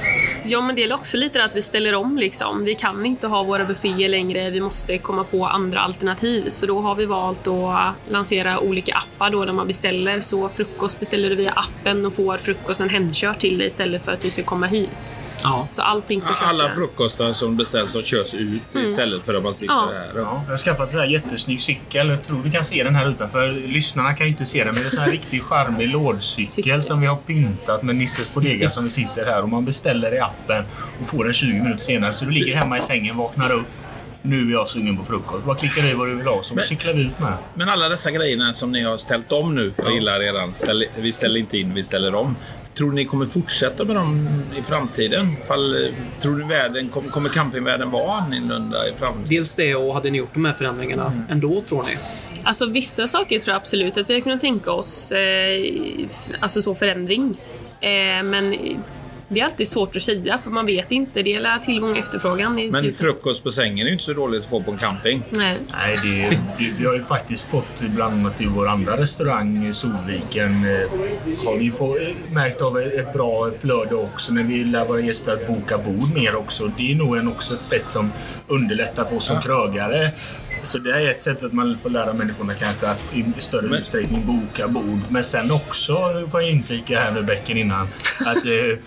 Ja, 0.50 0.62
men 0.62 0.76
det 0.76 0.84
är 0.84 0.94
också 0.94 1.18
lite 1.18 1.40
det 1.40 1.46
att 1.46 1.56
vi 1.56 1.62
ställer 1.62 1.94
om 1.94 2.18
liksom. 2.18 2.64
Vi 2.64 2.76
kan 2.76 3.06
inte 3.06 3.28
ha 3.28 3.44
våra 3.44 3.66
bufféer 3.66 4.10
längre, 4.10 4.50
vi 4.50 4.62
måste 4.62 4.98
komma 4.98 5.24
på 5.24 5.46
andra 5.46 5.80
alternativ. 5.80 6.50
Så 6.50 6.66
då 6.66 6.82
har 6.82 6.96
vi 6.96 7.06
valt 7.06 7.48
att 7.48 7.94
lansera 8.10 8.60
olika 8.60 8.94
appar 8.94 9.30
då 9.30 9.46
där 9.46 9.54
man 9.54 9.68
beställer. 9.68 10.22
Så 10.22 10.50
frukost 10.50 11.00
beställer 11.00 11.30
du 11.30 11.36
via 11.36 11.52
appen 11.52 12.06
och 12.06 12.14
får 12.14 12.38
frukosten 12.38 12.90
hemkörd 12.90 13.40
till 13.40 13.58
dig 13.58 13.68
istället 13.68 14.06
för 14.06 14.12
att 14.12 14.22
du 14.22 14.30
ska 14.30 14.44
komma 14.44 14.66
hit. 14.66 15.27
Ja. 15.44 15.68
Så 15.72 15.82
allting 15.82 16.22
försöker... 16.22 16.46
Alla 16.46 16.72
frukostar 16.76 17.34
som 17.34 17.58
beställs 17.58 17.96
och 17.96 18.04
körs 18.04 18.34
ut 18.34 18.62
istället 18.76 19.24
för 19.26 19.34
att 19.34 19.44
man 19.44 19.54
sitter 19.54 19.74
Ja. 19.74 19.90
här. 19.94 20.06
Ja, 20.22 20.42
jag 20.46 20.52
har 20.54 20.58
skaffat 20.58 20.86
en 20.88 20.92
sån 20.92 21.00
här 21.00 21.08
jättesnygg 21.08 21.62
cykel. 21.62 22.10
Jag 22.10 22.24
tror 22.24 22.44
du 22.44 22.52
kan 22.52 22.64
se 22.66 22.84
den 22.84 22.96
här 22.96 23.10
utanför. 23.10 23.52
Lyssnarna 23.68 24.14
kan 24.14 24.26
ju 24.28 24.32
inte 24.32 24.46
se 24.46 24.58
den, 24.64 24.68
men 24.68 24.76
det 24.76 24.82
är 24.82 24.86
en 24.86 24.92
sån 24.92 25.00
här 25.04 25.12
riktigt 25.12 25.44
charmig 25.44 25.90
lådcykel 25.90 26.52
Cykel. 26.54 26.84
som 26.84 27.02
vi 27.02 27.08
har 27.08 27.16
pyntat 27.18 27.84
med 27.84 27.96
Nisses 27.96 28.34
Bodega 28.34 28.70
som 28.72 28.84
vi 28.84 28.90
sitter 28.90 29.26
här 29.26 29.42
och 29.42 29.50
man 29.50 29.66
beställer 29.66 30.14
i 30.14 30.20
appen 30.20 30.64
och 31.02 31.08
får 31.08 31.24
den 31.24 31.34
20 31.34 31.54
minuter 31.54 31.82
senare. 31.84 32.14
Så 32.14 32.26
du 32.26 32.32
ligger 32.32 32.56
hemma 32.56 32.78
i 32.78 32.82
sängen, 32.82 33.18
vaknar 33.18 33.52
upp. 33.52 33.68
Nu 34.22 34.48
är 34.48 34.52
jag 34.52 34.70
sugen 34.70 34.98
på 34.98 35.04
frukost. 35.04 35.46
Bara 35.46 35.56
klickar 35.56 35.82
du 35.82 35.90
i 35.90 35.94
vad 35.94 36.08
du 36.08 36.16
vill 36.16 36.28
ha 36.28 36.44
så 36.44 36.56
Men- 36.56 36.64
cyklar 36.64 36.94
vi 36.94 37.02
ut 37.02 37.20
med. 37.20 37.34
Men 37.54 37.70
alla 37.70 37.90
dessa 37.90 38.12
grejerna 38.12 38.54
som 38.54 38.72
ni 38.72 38.84
har 38.84 38.98
ställt 38.98 39.32
om 39.32 39.56
nu, 39.56 39.74
jag 39.78 39.94
gillar 39.94 40.20
redan. 40.20 40.54
Ställ, 40.54 40.86
vi 40.96 41.12
ställer 41.14 41.40
inte 41.40 41.58
in, 41.58 41.74
vi 41.74 41.84
ställer 41.84 42.16
om. 42.16 42.36
Tror 42.78 42.92
ni 42.92 43.06
kommer 43.06 43.26
fortsätta 43.26 43.86
med 43.86 43.96
dem 43.96 44.30
i 44.60 44.62
framtiden? 44.62 45.36
Fall, 45.48 45.86
eh, 45.86 45.92
tror 46.20 46.36
ni 46.36 46.48
världen, 46.48 46.90
kommer, 46.90 47.10
kommer 47.10 47.30
campingvärlden 47.30 47.92
vara 47.92 48.14
annorlunda 48.14 48.90
i 48.90 48.92
framtiden? 49.00 49.30
Dels 49.30 49.56
det 49.56 49.76
och 49.76 49.94
hade 49.94 50.10
ni 50.10 50.18
gjort 50.18 50.34
de 50.34 50.46
här 50.46 50.54
förändringarna 50.54 51.14
ändå 51.30 51.62
tror 51.62 51.84
ni? 51.84 51.98
Alltså 52.44 52.66
vissa 52.66 53.08
saker 53.08 53.40
tror 53.40 53.54
jag 53.54 53.62
absolut 53.62 53.98
att 53.98 54.10
vi 54.10 54.14
har 54.14 54.22
kunnat 54.22 54.42
tänka 54.42 54.72
oss, 54.72 55.12
eh, 55.12 56.08
alltså 56.40 56.62
så 56.62 56.76
förändring. 56.76 57.38
Eh, 57.82 58.24
men 58.24 58.56
Det 59.30 59.40
är 59.40 59.46
alltid 59.46 59.68
svårt 59.68 59.96
att 59.96 60.04
säga 60.04 60.38
för 60.38 60.50
man 60.50 60.66
vet 60.66 60.92
inte. 60.92 61.24
Det 61.24 61.34
är 61.36 61.60
tillgång 61.60 61.92
och 61.92 61.98
efterfrågan 61.98 62.60
i 62.60 62.64
Men 62.72 62.82
slutet. 62.82 62.98
frukost 63.02 63.44
på 63.44 63.52
sängen 63.52 63.80
är 63.80 63.88
ju 63.88 63.94
inte 63.94 64.04
så 64.06 64.14
dåligt 64.14 64.40
att 64.44 64.50
få 64.50 64.64
på 64.64 64.72
en 64.72 64.78
camping. 64.78 65.24
Nej. 65.30 65.58
Nej, 65.72 65.98
det, 66.04 66.40
vi 66.80 66.86
har 66.86 66.94
ju 66.94 67.04
faktiskt 67.04 67.48
fått 67.48 67.82
bland 67.82 68.14
annat 68.14 68.42
i 68.42 68.46
vår 68.46 68.68
andra 68.68 68.98
restaurang 68.98 69.74
Solviken 69.74 70.52
eh, 70.52 71.46
har 71.46 71.58
vi 71.58 71.72
få, 71.72 71.98
märkt 72.32 72.62
av 72.62 72.80
ett 72.80 73.14
bra 73.14 73.52
flöde 73.52 73.96
också 73.96 74.34
när 74.34 74.44
vi 74.44 74.64
lär 74.64 74.86
våra 74.86 75.00
gäster 75.00 75.34
att 75.34 75.48
boka 75.48 75.78
bord 75.78 76.14
mer 76.16 76.36
också. 76.36 76.72
Det 76.78 76.92
är 76.92 76.96
nog 76.96 77.18
en, 77.18 77.28
också 77.28 77.54
ett 77.54 77.64
sätt 77.64 77.86
som 77.92 78.12
underlättar 78.48 79.06
för 79.06 79.16
oss 79.16 79.26
som 79.26 79.42
krögare. 79.42 80.12
Så 80.64 80.78
det 80.78 80.92
är 80.92 81.12
ett 81.12 81.24
sätt 81.24 81.44
att 81.44 81.54
man 81.54 81.78
får 81.78 81.90
lära 81.90 82.14
människorna 82.14 82.54
kanske 82.54 82.88
att 82.88 83.16
i 83.16 83.26
större 83.42 83.62
Men- 83.68 83.80
utsträckning 83.80 84.26
boka 84.26 84.68
bord. 84.68 85.00
Men 85.10 85.24
sen 85.24 85.52
också, 85.52 86.28
får 86.32 86.42
jag 86.42 86.50
inflika 86.52 87.00
här 87.00 87.12
med 87.12 87.26
bäcken 87.26 87.58
innan, 87.58 87.88
att 88.20 88.46
eh, 88.46 88.78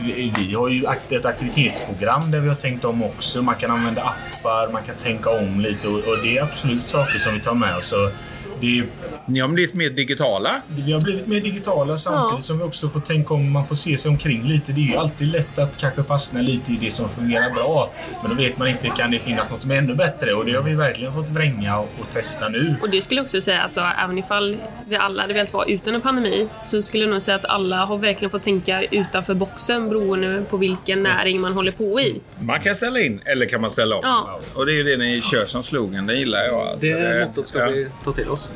vi 0.00 0.32
vi 0.38 0.54
har 0.54 0.68
ju 0.68 0.84
ett 1.10 1.24
aktivitetsprogram 1.24 2.30
där 2.30 2.40
vi 2.40 2.48
har 2.48 2.56
tänkt 2.56 2.84
om 2.84 3.02
också. 3.02 3.42
Man 3.42 3.54
kan 3.54 3.70
använda 3.70 4.02
appar, 4.02 4.72
man 4.72 4.82
kan 4.82 4.94
tänka 4.94 5.30
om 5.30 5.60
lite 5.60 5.88
och, 5.88 5.98
och 5.98 6.18
det 6.22 6.38
är 6.38 6.42
absolut 6.42 6.88
saker 6.88 7.18
som 7.18 7.34
vi 7.34 7.40
tar 7.40 7.54
med 7.54 7.76
oss. 7.76 7.94
Det 8.60 8.78
är, 8.78 8.86
ni 9.26 9.40
har 9.40 9.48
blivit 9.48 9.74
mer 9.74 9.90
digitala. 9.90 10.60
vi 10.66 10.92
har 10.92 11.00
blivit 11.00 11.26
mer 11.26 11.40
digitala 11.40 11.98
samtidigt 11.98 12.38
Ja. 12.38 12.40
som 12.42 12.58
vi 12.58 12.64
också 12.64 12.88
får 12.88 13.00
tänka 13.00 13.34
om, 13.34 13.50
man 13.52 13.66
får 13.66 13.74
se 13.74 13.96
sig 13.98 14.08
omkring 14.08 14.42
lite. 14.48 14.72
Det 14.72 14.80
är 14.80 14.84
ju 14.92 14.96
alltid 14.96 15.28
lätt 15.28 15.58
att 15.58 15.78
kanske 15.78 16.02
fastna 16.02 16.40
lite 16.40 16.72
i 16.72 16.76
det 16.80 16.90
som 16.90 17.08
fungerar 17.08 17.50
bra. 17.50 17.90
Men 18.22 18.30
då 18.30 18.36
vet 18.36 18.58
man 18.58 18.68
inte, 18.68 18.88
kan 18.88 19.10
det 19.10 19.18
finnas 19.18 19.50
något 19.50 19.62
som 19.62 19.70
är 19.70 19.76
ännu 19.78 19.94
bättre? 19.94 20.34
Och 20.34 20.44
det 20.44 20.52
har 20.54 20.62
vi 20.62 20.74
verkligen 20.74 21.12
fått 21.12 21.26
vränga 21.28 21.78
och, 21.78 21.88
och 22.00 22.10
testa 22.10 22.48
nu. 22.48 22.74
Och 22.82 22.90
det 22.90 23.02
skulle 23.02 23.18
jag 23.18 23.22
också 23.24 23.40
säga, 23.40 23.62
alltså, 23.62 23.80
även 24.04 24.18
ifall 24.18 24.56
vi 24.88 24.96
alla 24.96 25.22
hade 25.22 25.34
velat 25.34 25.52
vara 25.52 25.66
utan 25.66 25.94
en 25.94 26.00
pandemi, 26.00 26.48
så 26.66 26.82
skulle 26.82 27.04
jag 27.04 27.10
nog 27.10 27.22
säga 27.22 27.34
att 27.36 27.44
alla 27.44 27.84
har 27.84 27.98
verkligen 27.98 28.30
fått 28.30 28.42
tänka 28.42 28.82
utanför 28.82 29.34
boxen 29.34 29.88
beroende 29.88 30.42
på 30.50 30.56
vilken 30.56 31.02
näring 31.02 31.40
man 31.40 31.52
håller 31.52 31.72
på 31.72 32.00
i. 32.00 32.20
Man 32.40 32.60
kan 32.60 32.74
ställa 32.74 33.00
in 33.00 33.20
eller 33.24 33.46
kan 33.46 33.60
man 33.60 33.70
ställa 33.70 33.96
om. 33.96 34.00
Ja. 34.04 34.40
Och 34.54 34.66
det 34.66 34.72
är 34.72 34.76
ju 34.76 34.82
det 34.84 34.96
ni 34.96 35.20
kör 35.20 35.46
som 35.46 35.62
slogan. 35.62 36.06
Det 36.06 36.14
gillar 36.14 36.44
jag. 36.44 36.60
Alltså, 36.68 36.86
Det 36.86 37.26
mottot 37.28 37.48
ska 37.48 37.58
ja. 37.58 37.66
vi 37.66 37.86
ta 38.04 38.12
till 38.12 38.28
oss. 38.28 38.50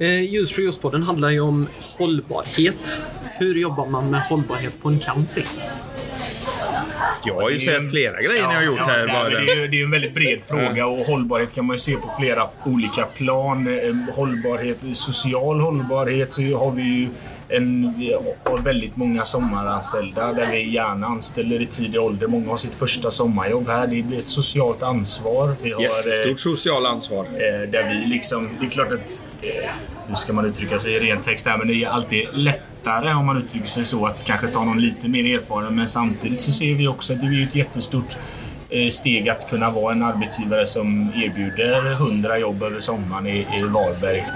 Eh, 0.00 0.32
Just 0.34 0.52
för 0.52 0.62
just-podden 0.62 1.02
handlar 1.02 1.30
ju 1.30 1.40
om 1.40 1.68
hållbarhet. 1.98 3.00
Hur 3.38 3.54
jobbar 3.54 3.86
man 3.86 4.10
med 4.10 4.20
hållbarhet 4.22 4.82
på 4.82 4.88
en 4.88 4.98
camping? 4.98 5.44
Jag 7.24 7.34
har 7.34 7.50
ju 7.50 7.60
sett 7.60 7.90
flera 7.90 8.22
grejer 8.22 8.48
ni 8.48 8.54
har 8.54 8.62
gjort 8.62 8.78
här. 8.78 9.06
nej, 9.06 9.14
bara 9.16 9.30
det, 9.30 9.52
är, 9.52 9.56
ju- 9.56 9.68
det 9.68 9.80
är 9.80 9.84
en 9.84 9.90
väldigt 9.90 10.14
bred 10.14 10.40
fråga 10.42 10.86
och 10.86 11.06
hållbarhet 11.06 11.54
kan 11.54 11.64
man 11.66 11.74
ju 11.74 11.78
se 11.80 11.96
på 11.96 12.14
flera 12.18 12.48
olika 12.64 13.04
plan. 13.04 13.78
Eh, 13.78 14.14
Hållbarhet, 14.14 14.78
social 14.94 15.60
hållbarhet 15.60 16.32
så 16.32 16.42
har 16.42 16.70
vi 16.70 16.82
ju 16.82 17.08
en, 17.50 17.94
vi 17.98 18.16
har 18.44 18.58
väldigt 18.58 18.96
många 18.96 19.24
sommaranställda 19.24 20.32
där 20.32 20.50
vi 20.50 20.70
gärna 20.70 21.06
anställer 21.06 21.62
i 21.62 21.66
tidig 21.66 22.00
ålder. 22.00 22.26
Många 22.26 22.50
har 22.50 22.56
sitt 22.56 22.74
första 22.74 23.10
sommarjobb 23.10 23.68
här. 23.68 23.86
Det 23.86 24.02
blir 24.02 24.18
ett 24.18 24.26
socialt 24.26 24.82
ansvar. 24.82 25.54
Vi 25.62 25.72
har, 25.72 25.80
eh, 25.80 25.84
Jättestort 25.84 26.40
socialt 26.40 26.86
ansvar. 26.86 27.24
Eh, 27.24 27.70
där 27.70 27.94
vi 27.94 28.06
liksom, 28.06 28.48
det 28.60 28.66
är 28.66 28.70
klart 28.70 28.92
att, 28.92 29.26
eh, 29.42 29.70
hur 30.08 30.14
ska 30.14 30.32
man 30.32 30.44
uttrycka 30.44 30.78
sig 30.78 30.94
i 30.94 31.00
ren 31.00 31.20
text 31.20 31.46
här, 31.46 31.58
men 31.58 31.68
det 31.68 31.74
är 31.74 31.88
alltid 31.88 32.28
lättare 32.32 33.12
om 33.14 33.26
man 33.26 33.36
uttrycker 33.42 33.66
sig 33.66 33.84
så 33.84 34.06
att 34.06 34.24
kanske 34.24 34.46
ta 34.46 34.64
någon 34.64 34.80
lite 34.80 35.08
mer 35.08 35.38
erfaren. 35.38 35.76
Men 35.76 35.88
samtidigt 35.88 36.42
så 36.42 36.52
ser 36.52 36.74
vi 36.74 36.88
också 36.88 37.12
att 37.12 37.20
det 37.20 37.26
är 37.26 37.42
ett 37.42 37.54
jättestort 37.54 38.16
Eh, 38.72 38.90
steg 38.90 39.28
att 39.28 39.50
kunna 39.50 39.70
vara 39.70 39.92
en 39.92 40.02
arbetsgivare 40.02 40.66
som 40.66 41.12
erbjuder 41.14 41.92
100 41.92 42.38
jobb 42.38 42.62
över 42.62 42.80
sommaren 42.80 43.26
i, 43.26 43.38
i 43.38 43.62
Varberg. 43.62 44.26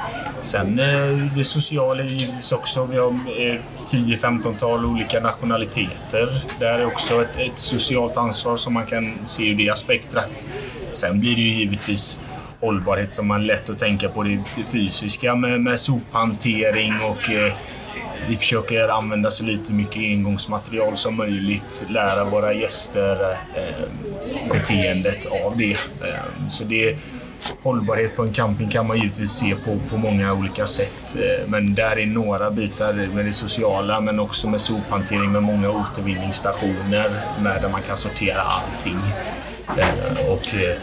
Sen 0.42 0.78
eh, 0.78 1.36
det 1.36 1.44
sociala 1.44 2.02
är 2.02 2.06
givetvis 2.06 2.52
också, 2.52 2.84
vi 2.84 2.98
har 2.98 3.08
eh, 3.08 3.60
10-15-tal 3.86 4.84
olika 4.84 5.20
nationaliteter. 5.20 6.28
Där 6.58 6.78
är 6.78 6.86
också 6.86 7.22
ett, 7.22 7.36
ett 7.36 7.58
socialt 7.58 8.16
ansvar 8.16 8.56
som 8.56 8.74
man 8.74 8.86
kan 8.86 9.14
se 9.24 9.46
ur 9.46 9.54
det 9.54 9.70
aspektet. 9.70 10.44
Sen 10.92 11.20
blir 11.20 11.36
det 11.36 11.42
ju 11.42 11.54
givetvis 11.54 12.22
hållbarhet 12.60 13.12
som 13.12 13.28
man 13.28 13.46
lätt 13.46 13.70
att 13.70 13.78
tänka 13.78 14.08
på 14.08 14.22
det, 14.22 14.38
det 14.56 14.64
fysiska 14.72 15.34
med, 15.34 15.60
med 15.60 15.80
sophantering 15.80 16.92
och 17.02 17.30
eh, 17.30 17.52
vi 18.28 18.36
försöker 18.36 18.88
använda 18.88 19.30
så 19.30 19.44
lite 19.44 19.72
mycket 19.72 19.96
engångsmaterial 19.96 20.96
som 20.96 21.16
möjligt, 21.16 21.86
lära 21.88 22.24
våra 22.24 22.52
gäster 22.52 23.36
eh, 23.54 23.86
beteendet 24.52 25.26
av 25.44 25.56
det. 25.56 25.72
Eh, 25.72 26.48
så 26.50 26.64
det 26.64 26.96
Hållbarhet 27.62 28.16
på 28.16 28.22
en 28.22 28.32
camping 28.32 28.68
kan 28.68 28.86
man 28.86 28.98
givetvis 28.98 29.30
se 29.30 29.54
på, 29.54 29.78
på 29.90 29.96
många 29.96 30.32
olika 30.32 30.66
sätt. 30.66 31.16
Eh, 31.16 31.48
Men 31.48 31.74
där 31.74 31.98
är 31.98 32.06
några 32.06 32.50
bitar 32.50 33.14
med 33.14 33.24
det 33.24 33.32
sociala 33.32 34.00
men 34.00 34.20
också 34.20 34.48
med 34.48 34.60
sophantering 34.60 35.32
med 35.32 35.42
många 35.42 35.70
återvinningsstationer 35.70 37.10
med 37.42 37.62
där 37.62 37.68
man 37.68 37.82
kan 37.82 37.96
sortera 37.96 38.40
allting. 38.40 38.98
Eh, 39.78 40.32
och 40.32 40.54
eh, 40.54 40.76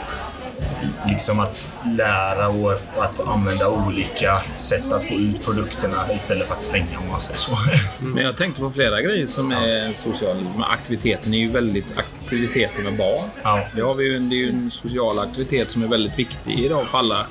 liksom 1.09 1.39
att 1.39 1.71
lära 1.97 2.47
och 2.49 2.71
att 2.97 3.27
använda 3.27 3.69
olika 3.69 4.41
sätt 4.55 4.91
att 4.91 5.03
få 5.05 5.13
ut 5.13 5.45
produkterna 5.45 6.13
istället 6.15 6.47
för 6.47 6.55
att 6.55 6.63
slänga 6.65 6.99
om 6.99 7.07
man 7.11 7.21
säger 7.21 7.39
så. 7.39 7.57
Men 7.99 8.23
jag 8.23 8.37
tänkte 8.37 8.61
på 8.61 8.71
flera 8.71 9.01
grejer 9.01 9.27
som 9.27 9.51
är 9.51 9.93
sociala. 9.93 10.39
Men 10.53 10.63
aktiviteten 10.63 11.33
är 11.33 11.37
ju 11.37 11.47
väldigt 11.51 11.97
aktiviteter 11.97 12.83
med 12.83 12.97
barn. 12.97 13.29
Ja. 13.43 13.63
Det, 13.75 13.81
har 13.81 13.95
vi 13.95 14.03
ju, 14.05 14.15
en- 14.15 14.29
det 14.29 14.35
är 14.35 14.37
ju 14.37 14.49
en 14.49 14.71
social 14.71 15.19
aktivitet 15.19 15.71
som 15.71 15.83
är 15.83 15.87
väldigt 15.87 16.19
viktig 16.19 16.59
idag 16.59 16.87
för 16.87 16.97
alla. 16.97 17.25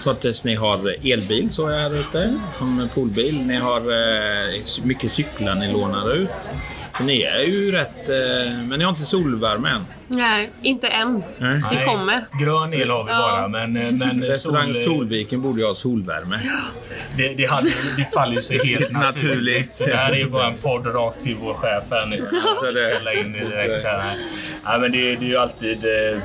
Så 0.00 0.10
att 0.10 0.24
eh, 0.24 0.32
ni 0.42 0.54
har 0.54 0.96
elbil 1.12 1.48
så 1.52 1.66
är 1.66 1.78
här 1.78 2.00
ute, 2.00 2.34
som 2.58 2.80
en 2.80 2.88
poolbil. 2.88 3.40
Ni 3.46 3.56
har 3.56 3.80
eh, 3.80 4.60
mycket 4.82 5.10
cyklar 5.10 5.54
ni 5.54 5.72
lånar 5.72 6.12
ut. 6.14 6.30
Ni 7.00 7.22
är 7.22 7.38
ju 7.38 7.72
rätt... 7.72 8.08
Eh, 8.08 8.52
men 8.68 8.78
ni 8.78 8.84
har 8.84 8.90
inte 8.90 9.04
solvärme 9.04 9.68
än. 9.70 9.84
Nej, 10.08 10.50
inte 10.62 10.88
än. 10.88 11.24
Nej. 11.38 11.60
Det 11.70 11.76
Nej, 11.76 11.86
kommer. 11.86 12.26
Grön 12.40 12.74
el 12.74 12.90
har 12.90 13.04
vi 13.04 13.10
Ja. 13.10 13.18
bara 13.18 13.48
men, 13.48 13.76
eh, 13.76 13.92
men 13.92 14.22
Restaurang 14.28 14.74
sol, 14.74 14.82
Solviken 14.84 15.42
borde 15.42 15.60
ju 15.60 15.66
ha 15.66 15.74
solvärme. 15.74 16.40
det, 17.16 17.28
det, 17.28 17.44
hade, 17.50 17.68
det 17.96 18.04
faller 18.14 18.34
ju 18.34 18.42
sig 18.42 18.66
helt 18.66 18.90
naturligt. 18.92 19.22
Naturligt. 19.22 19.74
Så 19.74 19.86
det 19.86 19.96
här 19.96 20.12
är 20.12 20.16
ju 20.16 20.28
bara 20.28 20.46
en 20.46 20.54
podd 20.56 20.94
rakt 20.94 21.20
till 21.22 21.36
vår 21.36 21.54
chef 21.54 21.84
här 21.90 22.06
nu. 22.06 22.26
Alltså 22.48 22.66
det- 22.66 22.78
Ställa 22.96 23.12
in 23.14 23.32
direkt 23.32 23.84
här. 23.84 24.16
Ja, 24.64 24.78
men 24.78 24.92
det, 24.92 24.98
det 25.16 25.24
är 25.24 25.28
ju 25.28 25.36
alltid 25.36 25.84
eh, 25.84 26.18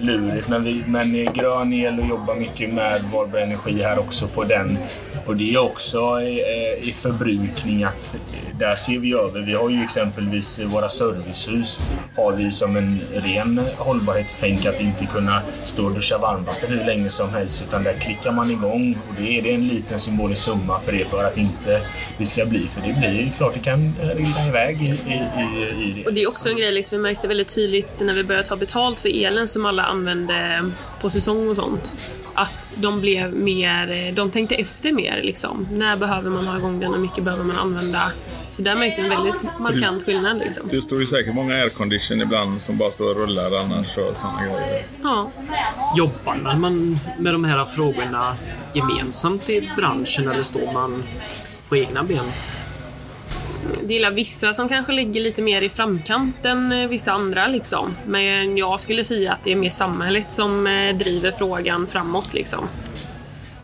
lurigt. 0.00 0.48
Men, 0.48 0.64
vi, 0.64 0.82
men 0.86 1.14
eh, 1.26 1.32
grön 1.32 1.72
el 1.72 2.00
och 2.00 2.06
jobbar 2.06 2.34
mycket 2.34 2.72
med 2.74 3.00
Varberg 3.12 3.42
Energi 3.42 3.82
här 3.82 3.98
också 3.98 4.26
på 4.28 4.44
den. 4.44 4.78
Och 5.26 5.36
det 5.36 5.54
är 5.54 5.58
också 5.58 6.20
eh, 6.20 6.88
i 6.88 6.94
förbrukning 6.96 7.84
att 7.84 8.14
eh, 8.14 8.58
där 8.58 8.74
ser 8.74 8.98
vi 8.98 9.14
över. 9.14 9.40
Vi 9.40 9.52
har 9.52 9.70
ju 9.70 9.82
exempelvis 9.82 10.60
våra 10.60 10.88
servicehus 10.88 11.80
har 12.16 12.32
vi 12.32 12.52
som 12.52 12.76
en 12.76 13.00
ren 13.14 13.60
hållbarhetstänk 13.76 14.66
att 14.66 14.80
inte 14.80 15.06
kunna 15.06 15.42
stå 15.64 15.86
och 15.86 15.92
duscha 15.92 16.18
varmvatten 16.18 16.70
hur 16.70 16.84
länge 16.84 17.10
som 17.10 17.30
helst 17.30 17.62
utan 17.68 17.84
där 17.84 17.92
klickar 17.92 18.32
man 18.32 18.50
igång 18.50 18.98
och 19.08 19.14
det 19.18 19.38
är 19.38 19.42
det 19.42 19.54
en 19.54 19.68
liten 19.68 19.98
symbolisk 19.98 20.42
summa 20.42 20.80
för 20.80 20.92
det 20.92 21.04
för 21.04 21.24
att 21.24 21.38
inte 21.38 21.80
det 22.18 22.26
ska 22.26 22.46
bli 22.46 22.68
för 22.74 22.80
det 22.80 22.98
blir 22.98 23.20
ju 23.20 23.30
klart 23.30 23.54
det 23.54 23.60
kan 23.60 23.94
rinna 24.00 24.48
iväg 24.48 24.82
i, 24.82 24.84
i, 24.84 25.14
i, 25.14 25.88
i 25.88 25.92
det. 25.96 26.06
Och 26.06 26.14
det 26.14 26.22
är 26.22 26.28
också 26.28 26.48
en 26.48 26.56
grej 26.56 26.72
liksom, 26.72 26.98
vi 26.98 27.02
märkte 27.02 27.28
väldigt 27.28 27.54
tydligt 27.54 28.00
när 28.00 28.14
vi 28.14 28.24
började 28.24 28.48
ta 28.48 28.56
betalt 28.56 28.98
för 28.98 29.24
elen 29.24 29.48
som 29.48 29.66
alla 29.66 29.82
använde 29.82 30.70
på 31.06 31.10
säsong 31.10 31.48
och 31.48 31.56
sånt. 31.56 32.12
Att 32.34 32.74
de 32.76 33.00
blev 33.00 33.32
mer, 33.32 34.12
de 34.12 34.30
tänkte 34.30 34.54
efter 34.54 34.92
mer 34.92 35.22
liksom. 35.22 35.68
När 35.72 35.96
behöver 35.96 36.30
man 36.30 36.46
ha 36.46 36.58
igång 36.58 36.80
den 36.80 36.94
och 36.94 37.00
mycket 37.00 37.24
behöver 37.24 37.44
man 37.44 37.56
använda? 37.56 38.12
Så 38.52 38.62
där 38.62 38.76
märkte 38.76 39.02
vi 39.02 39.08
en 39.08 39.22
väldigt 39.22 39.58
markant 39.60 40.04
skillnad 40.04 40.38
liksom. 40.38 40.68
Det 40.70 40.82
står 40.82 41.00
ju 41.00 41.06
säkert 41.06 41.34
många 41.34 41.54
aircondition 41.54 42.20
ibland 42.20 42.62
som 42.62 42.78
bara 42.78 42.90
står 42.90 43.10
och 43.10 43.16
rullar 43.16 43.56
annars 43.60 43.98
och 43.98 44.16
sådana 44.16 44.42
grejer. 44.42 44.82
Ja. 45.02 45.30
Jobbar 45.96 46.56
man 46.56 46.98
med 47.18 47.34
de 47.34 47.44
här 47.44 47.64
frågorna 47.64 48.36
gemensamt 48.74 49.50
i 49.50 49.70
branschen 49.76 50.28
eller 50.28 50.42
står 50.42 50.72
man 50.72 51.02
på 51.68 51.76
egna 51.76 52.02
ben? 52.02 52.24
Det 53.86 53.94
gillar 53.94 54.10
vissa 54.10 54.54
som 54.54 54.68
kanske 54.68 54.92
ligger 54.92 55.20
lite 55.20 55.42
mer 55.42 55.62
i 55.62 55.68
framkant 55.68 56.44
än 56.44 56.72
eh, 56.72 56.88
vissa 56.88 57.12
andra 57.12 57.46
liksom. 57.46 57.96
Men 58.06 58.56
jag 58.56 58.80
skulle 58.80 59.04
säga 59.04 59.32
att 59.32 59.38
det 59.44 59.52
är 59.52 59.56
mer 59.56 59.70
samhället 59.70 60.32
som 60.32 60.66
eh, 60.66 60.96
driver 60.96 61.32
frågan 61.38 61.86
framåt 61.86 62.34
liksom. 62.34 62.68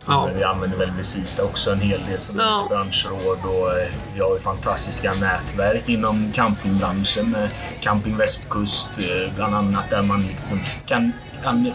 Ja. 0.06 0.26
Men 0.26 0.36
vi 0.36 0.44
använder 0.44 0.78
väl 0.78 0.90
Visita 0.90 1.44
också 1.44 1.70
en 1.70 1.80
hel 1.80 2.00
del 2.10 2.20
som 2.20 2.38
Ja. 2.38 2.66
branschråd 2.70 3.38
och 3.44 3.78
eh, 3.80 3.88
vi 4.14 4.20
har 4.20 4.34
ju 4.34 4.40
fantastiska 4.40 5.12
nätverk 5.14 5.88
inom 5.88 6.32
campingbranschen 6.32 7.30
med 7.30 7.50
Camping 7.80 8.16
Västkust 8.16 8.88
bland 9.36 9.54
annat 9.54 9.90
där 9.90 10.02
man 10.02 10.22
liksom 10.22 10.60
kan, 10.86 11.12
kan 11.42 11.66
eh, 11.66 11.72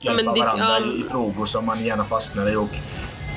hjälpa 0.00 0.22
men 0.22 0.34
det- 0.34 0.40
varandra 0.40 0.78
ja. 0.80 0.92
i 0.92 1.02
frågor 1.10 1.46
som 1.46 1.66
man 1.66 1.84
gärna 1.84 2.04
fastnar 2.04 2.52
i. 2.52 2.56
Och 2.56 2.68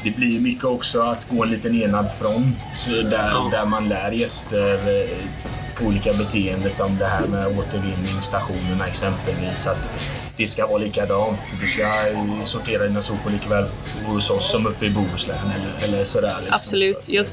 det 0.04 0.12
blir 0.12 0.40
mycket 0.40 0.64
också 0.64 1.02
att 1.02 1.30
gå 1.30 1.44
en 1.44 1.50
liten 1.50 1.76
enad 1.76 2.12
front 2.12 2.58
där, 2.88 3.52
där 3.52 3.66
man 3.66 3.90
lär 3.90 4.12
gäster 4.12 4.74
eh, 4.74 5.18
olika 5.88 6.14
beteenden 6.14 6.72
som 6.72 6.98
det 6.98 7.06
här 7.06 7.28
med 7.28 7.48
återvinningsstationerna 7.48 8.88
exempelvis. 8.88 9.68
Att 9.68 9.94
det 10.40 10.48
ska 10.48 10.68
vara 10.68 10.78
likadant. 10.78 11.40
Du 11.62 11.68
ska 11.68 11.82
eh, 11.82 12.44
sortera 12.44 12.84
dina 12.88 13.02
sopor 13.02 13.32
likväl 13.32 13.66
hos 14.06 14.30
oss 14.30 14.52
som 14.52 14.68
uppe 14.68 14.86
i 14.86 14.90
Bohuslän 14.90 15.38
eller, 15.56 15.88
eller 15.94 16.04
sådär. 16.04 16.28
Liksom. 16.40 16.54
Absolut. 16.56 17.10
Jag, 17.10 17.26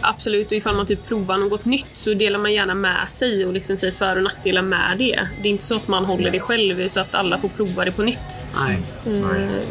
absolut. 0.00 0.46
Och 0.46 0.52
ifall 0.52 0.76
man 0.76 0.86
typ 0.86 1.06
provar 1.08 1.36
något 1.36 1.64
nytt 1.64 1.86
så 1.94 2.14
delar 2.14 2.38
man 2.38 2.52
gärna 2.52 2.74
med 2.74 3.10
sig 3.10 3.46
och 3.46 3.52
liksom 3.52 3.76
säger 3.76 3.92
för 3.92 4.16
och 4.16 4.22
nackdelar 4.22 4.62
med 4.62 4.98
det. 4.98 5.28
Det 5.42 5.48
är 5.48 5.50
inte 5.52 5.64
så 5.64 5.76
att 5.76 5.88
man 5.88 6.04
håller 6.04 6.30
det 6.30 6.40
själv 6.40 6.88
så 6.88 7.00
att 7.00 7.14
alla 7.14 7.38
får 7.38 7.48
prova 7.48 7.84
det 7.84 7.92
på 7.92 8.02
nytt. 8.02 8.18
Nej. 8.54 8.78
Eh, 9.06 9.12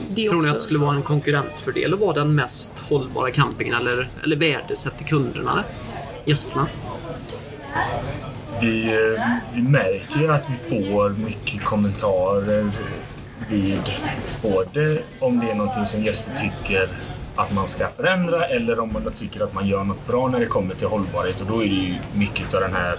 Det 0.10 0.29
Tror 0.29 0.34
ni 0.34 0.39
också- 0.39 0.50
att 0.50 0.53
det 0.53 0.60
skulle 0.63 0.79
vara 0.79 0.96
en 0.96 1.03
konkurrensfördel 1.03 1.94
att 1.94 2.00
vara 2.00 2.13
den 2.13 2.36
mest 2.36 2.79
hållbara 2.89 3.32
campingen 3.32 3.75
eller, 3.75 4.10
eller 4.24 4.36
värdesätter 4.36 5.03
kunderna? 5.06 5.63
Gästerna? 6.25 6.67
Vi, 8.62 8.88
eh, 8.88 9.24
vi 9.54 9.62
märker 9.62 10.20
ju 10.20 10.32
att 10.32 10.50
vi 10.50 10.58
får 10.58 11.10
mycket 11.10 11.64
kommentarer 11.64 12.72
vid 13.50 13.82
både 14.42 15.00
om 15.20 15.40
det 15.40 15.52
är 15.52 15.56
någonting 15.56 15.86
som 15.86 16.04
gäster 16.04 16.34
tycker 16.38 16.90
att 17.36 17.54
man 17.54 17.68
ska 17.68 17.88
förändra 17.88 18.46
eller 18.46 18.80
om 18.80 18.94
man 18.94 19.12
tycker 19.16 19.44
att 19.44 19.54
man 19.54 19.68
gör 19.68 19.84
något 19.84 20.08
bra 20.08 20.28
när 20.28 20.40
det 20.40 20.46
kommer 20.46 20.76
till 20.76 20.88
hållbarhet. 20.88 21.42
Och 21.42 21.48
då 21.48 21.64
är 21.64 21.70
det 21.70 21.76
ju 21.76 21.96
mycket 22.14 22.54
av 22.54 22.62
den 22.62 22.74
här 22.74 22.96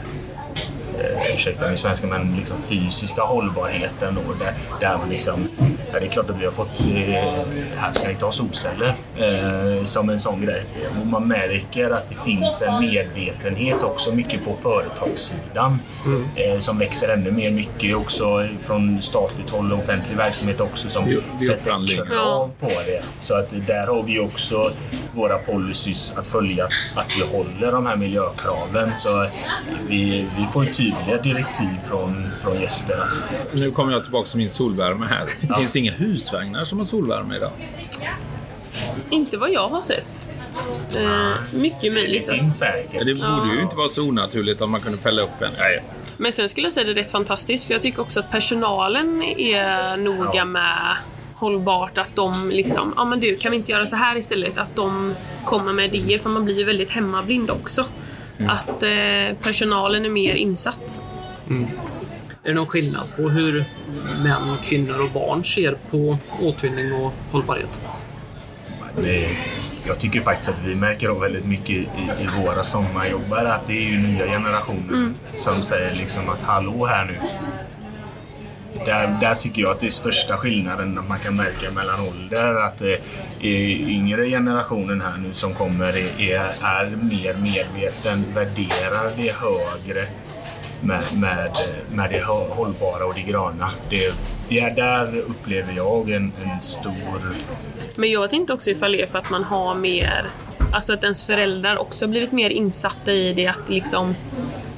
eh, 1.00 1.34
ursäkta 1.34 1.66
mig 1.66 1.76
svenska, 1.76 2.06
men 2.06 2.36
liksom 2.38 2.56
fysiska 2.62 3.22
hållbarheten. 3.22 4.14
Då, 4.14 4.44
där, 4.44 4.52
där 4.80 4.98
man 4.98 5.08
liksom, 5.08 5.48
ja, 5.92 6.00
det 6.00 6.06
är 6.06 6.10
klart 6.10 6.30
att 6.30 6.40
vi 6.40 6.44
har 6.44 6.52
fått, 6.52 6.80
eh, 6.80 7.44
här 7.76 7.92
ska 7.92 8.10
inte 8.10 8.24
ha 8.24 8.32
solceller 8.32 8.94
eh, 9.16 9.84
som 9.84 10.08
en 10.10 10.20
sån 10.20 10.40
grej. 10.46 10.62
Och 11.00 11.06
man 11.06 11.28
märker 11.28 11.90
att 11.90 12.08
det 12.08 12.14
finns 12.24 12.62
en 12.62 12.80
medvetenhet 12.80 13.82
också 13.82 14.12
mycket 14.14 14.44
på 14.44 14.54
företagssidan 14.54 15.78
eh, 16.36 16.58
som 16.58 16.78
växer 16.78 17.08
ännu 17.08 17.30
mer. 17.30 17.50
Mycket 17.50 17.96
också 17.96 18.48
från 18.60 19.02
statligt 19.02 19.50
håll 19.50 19.72
och 19.72 19.78
offentlig 19.78 20.16
verksamhet 20.16 20.60
också 20.60 20.88
som 20.90 21.04
Vid- 21.04 21.22
vid 21.32 21.46
sätter 21.46 21.62
upphandling. 21.70 21.96
krav 22.06 22.50
på 22.60 22.68
det. 22.68 23.02
Så 23.18 23.34
att 23.38 23.48
där 23.66 23.86
har 23.86 24.02
vi 24.02 24.18
också 24.20 24.70
våra 25.14 25.38
policies 25.38 26.14
att 26.16 26.26
följa 26.26 26.64
att 26.94 27.12
vi 27.18 27.36
håller 27.36 27.72
de 27.72 27.86
här 27.86 27.96
miljökraven. 27.96 28.92
Så 28.96 29.26
vi, 29.88 30.26
vi 30.38 30.46
får 30.46 30.64
ju 30.64 30.72
tydliga 30.96 31.22
direktiv 31.22 31.68
från, 31.88 32.26
från 32.42 32.60
gäster. 32.60 33.00
Att, 33.00 33.54
Nu 33.54 33.70
kommer 33.70 33.92
jag 33.92 34.02
tillbaka 34.02 34.26
till 34.28 34.38
min 34.38 34.50
solvärme 34.50 35.06
här. 35.06 35.26
Finns 35.58 35.72
det 35.72 35.78
inga 35.78 35.92
husvagnar 35.92 36.64
som 36.64 36.78
har 36.78 36.86
solvärme 36.86 37.36
idag? 37.36 37.50
Inte 39.10 39.36
vad 39.36 39.50
jag 39.50 39.68
har 39.68 39.80
sett. 39.80 40.32
Eh, 40.96 41.30
mycket 41.60 41.92
möjligt. 41.92 42.26
det 42.28 42.34
finns 42.34 42.58
säkert. 42.58 43.06
Det 43.06 43.14
borde 43.14 43.54
ju 43.56 43.62
inte 43.62 43.76
vara 43.76 43.88
så 43.88 44.02
onaturligt 44.02 44.62
att 44.62 44.68
man 44.68 44.80
kunde 44.80 44.98
fälla 44.98 45.22
upp 45.22 45.42
en. 45.42 45.50
Nej. 45.58 45.82
Men 46.16 46.32
sen 46.32 46.48
skulle 46.48 46.66
jag 46.66 46.72
säga 46.72 46.84
det 46.86 46.92
är 46.92 46.94
rätt 46.94 47.10
fantastiskt 47.10 47.64
för 47.66 47.74
jag 47.74 47.82
tycker 47.82 48.00
också 48.02 48.20
att 48.20 48.30
personalen 48.30 49.22
är 49.22 49.96
noga 49.96 50.30
Ja. 50.34 50.44
med 50.44 50.96
hållbart 51.34 51.98
att 51.98 52.16
de 52.16 52.50
liksom, 52.50 52.94
ja 52.96 53.04
men 53.04 53.20
du 53.20 53.36
kan 53.36 53.50
vi 53.50 53.56
inte 53.56 53.72
göra 53.72 53.86
så 53.86 53.96
här 53.96 54.16
istället? 54.16 54.58
Att 54.58 54.76
de 54.76 55.14
kommer 55.44 55.72
med 55.72 55.94
idéer 55.94 56.18
för 56.18 56.30
man 56.30 56.44
blir 56.44 56.58
ju 56.58 56.64
väldigt 56.64 56.90
hemmablind 56.90 57.50
också. 57.50 57.84
Att 58.46 58.82
eh, 58.82 59.36
personalen 59.42 60.04
är 60.04 60.10
mer 60.10 60.34
insatt. 60.34 61.00
Är 62.42 62.48
det 62.48 62.54
någon 62.54 62.66
skillnad 62.66 63.06
på 63.16 63.28
hur 63.28 63.64
män, 64.22 64.56
kvinnor 64.64 65.02
och 65.02 65.10
barn 65.10 65.44
ser 65.44 65.76
på 65.90 66.18
återvinning 66.42 66.92
och 67.04 67.12
hållbarhet? 67.32 67.80
Men 68.96 69.24
Jag 69.86 69.98
tycker 69.98 70.20
faktiskt 70.20 70.50
att 70.50 70.64
vi 70.64 70.74
märker 70.74 71.08
av 71.08 71.20
väldigt 71.20 71.44
mycket 71.44 71.70
i, 71.70 71.86
i 72.20 72.42
våra 72.42 72.62
sommarjobbare 72.62 73.54
att 73.54 73.66
det 73.66 73.72
är 73.72 73.90
ju 73.90 73.98
nya 73.98 74.26
generationer 74.26 75.12
som 75.32 75.62
säger 75.62 75.94
liksom 75.94 76.28
att 76.28 76.42
hallå 76.42 76.86
här 76.86 77.04
nu. 77.04 77.18
Där, 78.84 79.18
där 79.20 79.34
tycker 79.34 79.62
jag 79.62 79.70
att 79.70 79.80
det 79.80 79.86
är 79.86 79.90
största 79.90 80.36
skillnaden 80.36 80.98
man 81.08 81.18
kan 81.18 81.36
märka 81.36 81.70
mellan 81.74 81.94
ålder. 82.08 82.54
Att 82.54 82.78
är 83.40 83.88
yngre 83.88 84.28
generationen 84.28 85.00
här 85.00 85.16
nu 85.18 85.34
som 85.34 85.54
kommer 85.54 85.88
är, 86.20 86.34
är, 86.64 86.96
mer 86.96 87.34
medveten, 87.42 88.34
värderar 88.34 89.16
det 89.16 89.32
högre 89.32 90.06
med, 90.80 91.02
med, 91.20 91.50
med 91.92 92.10
det 92.10 92.22
hå- 92.22 92.50
hållbara 92.50 93.06
och 93.06 93.14
det 93.14 93.30
gröna. 93.32 93.70
Det, 93.90 94.14
det 94.48 94.58
är 94.58 94.74
där 94.74 95.18
upplever 95.18 95.72
jag 95.76 96.10
en, 96.10 96.32
en 96.44 96.60
stor 96.60 97.36
Men 97.96 98.10
jag 98.10 98.32
inte 98.32 98.52
också 98.52 98.70
ifall 98.70 98.92
det 98.92 99.02
är 99.02 99.06
för 99.06 99.18
att 99.18 99.30
man 99.30 99.44
har 99.44 99.74
mer, 99.74 100.30
alltså 100.72 100.92
att 100.92 101.04
ens 101.04 101.24
föräldrar 101.24 101.76
också 101.76 102.04
har 102.04 102.10
blivit 102.10 102.32
mer 102.32 102.50
insatta 102.50 103.12
i 103.12 103.32
det 103.32 103.46
att 103.46 103.68
liksom 103.68 104.14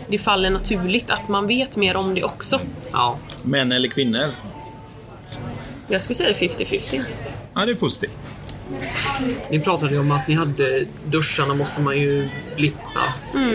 det 0.09 0.19
faller 0.19 0.51
naturligt, 0.51 1.11
att 1.11 1.29
man 1.29 1.47
vet 1.47 1.77
mer 1.77 1.97
om 1.97 2.15
det 2.15 2.25
också. 2.25 2.61
Ja. 2.93 3.17
Män 3.45 3.73
eller 3.73 3.89
kvinnor? 3.89 4.31
Jag 5.89 6.03
skulle 6.03 6.15
säga 6.15 6.29
det 6.41 6.45
är 6.45 6.49
50-50. 6.49 7.03
Ja, 7.55 7.67
det 7.67 7.73
är 7.73 7.77
positivt. 7.77 8.11
Ni 9.51 9.61
pratade 9.61 9.93
ju 9.93 10.01
om 10.01 10.11
att 10.13 10.29
ni 10.29 10.35
hade 10.35 10.87
duscharna 11.07 11.55
måste 11.55 11.81
man 11.81 11.99
ju 11.99 12.29
blippa. 12.57 13.01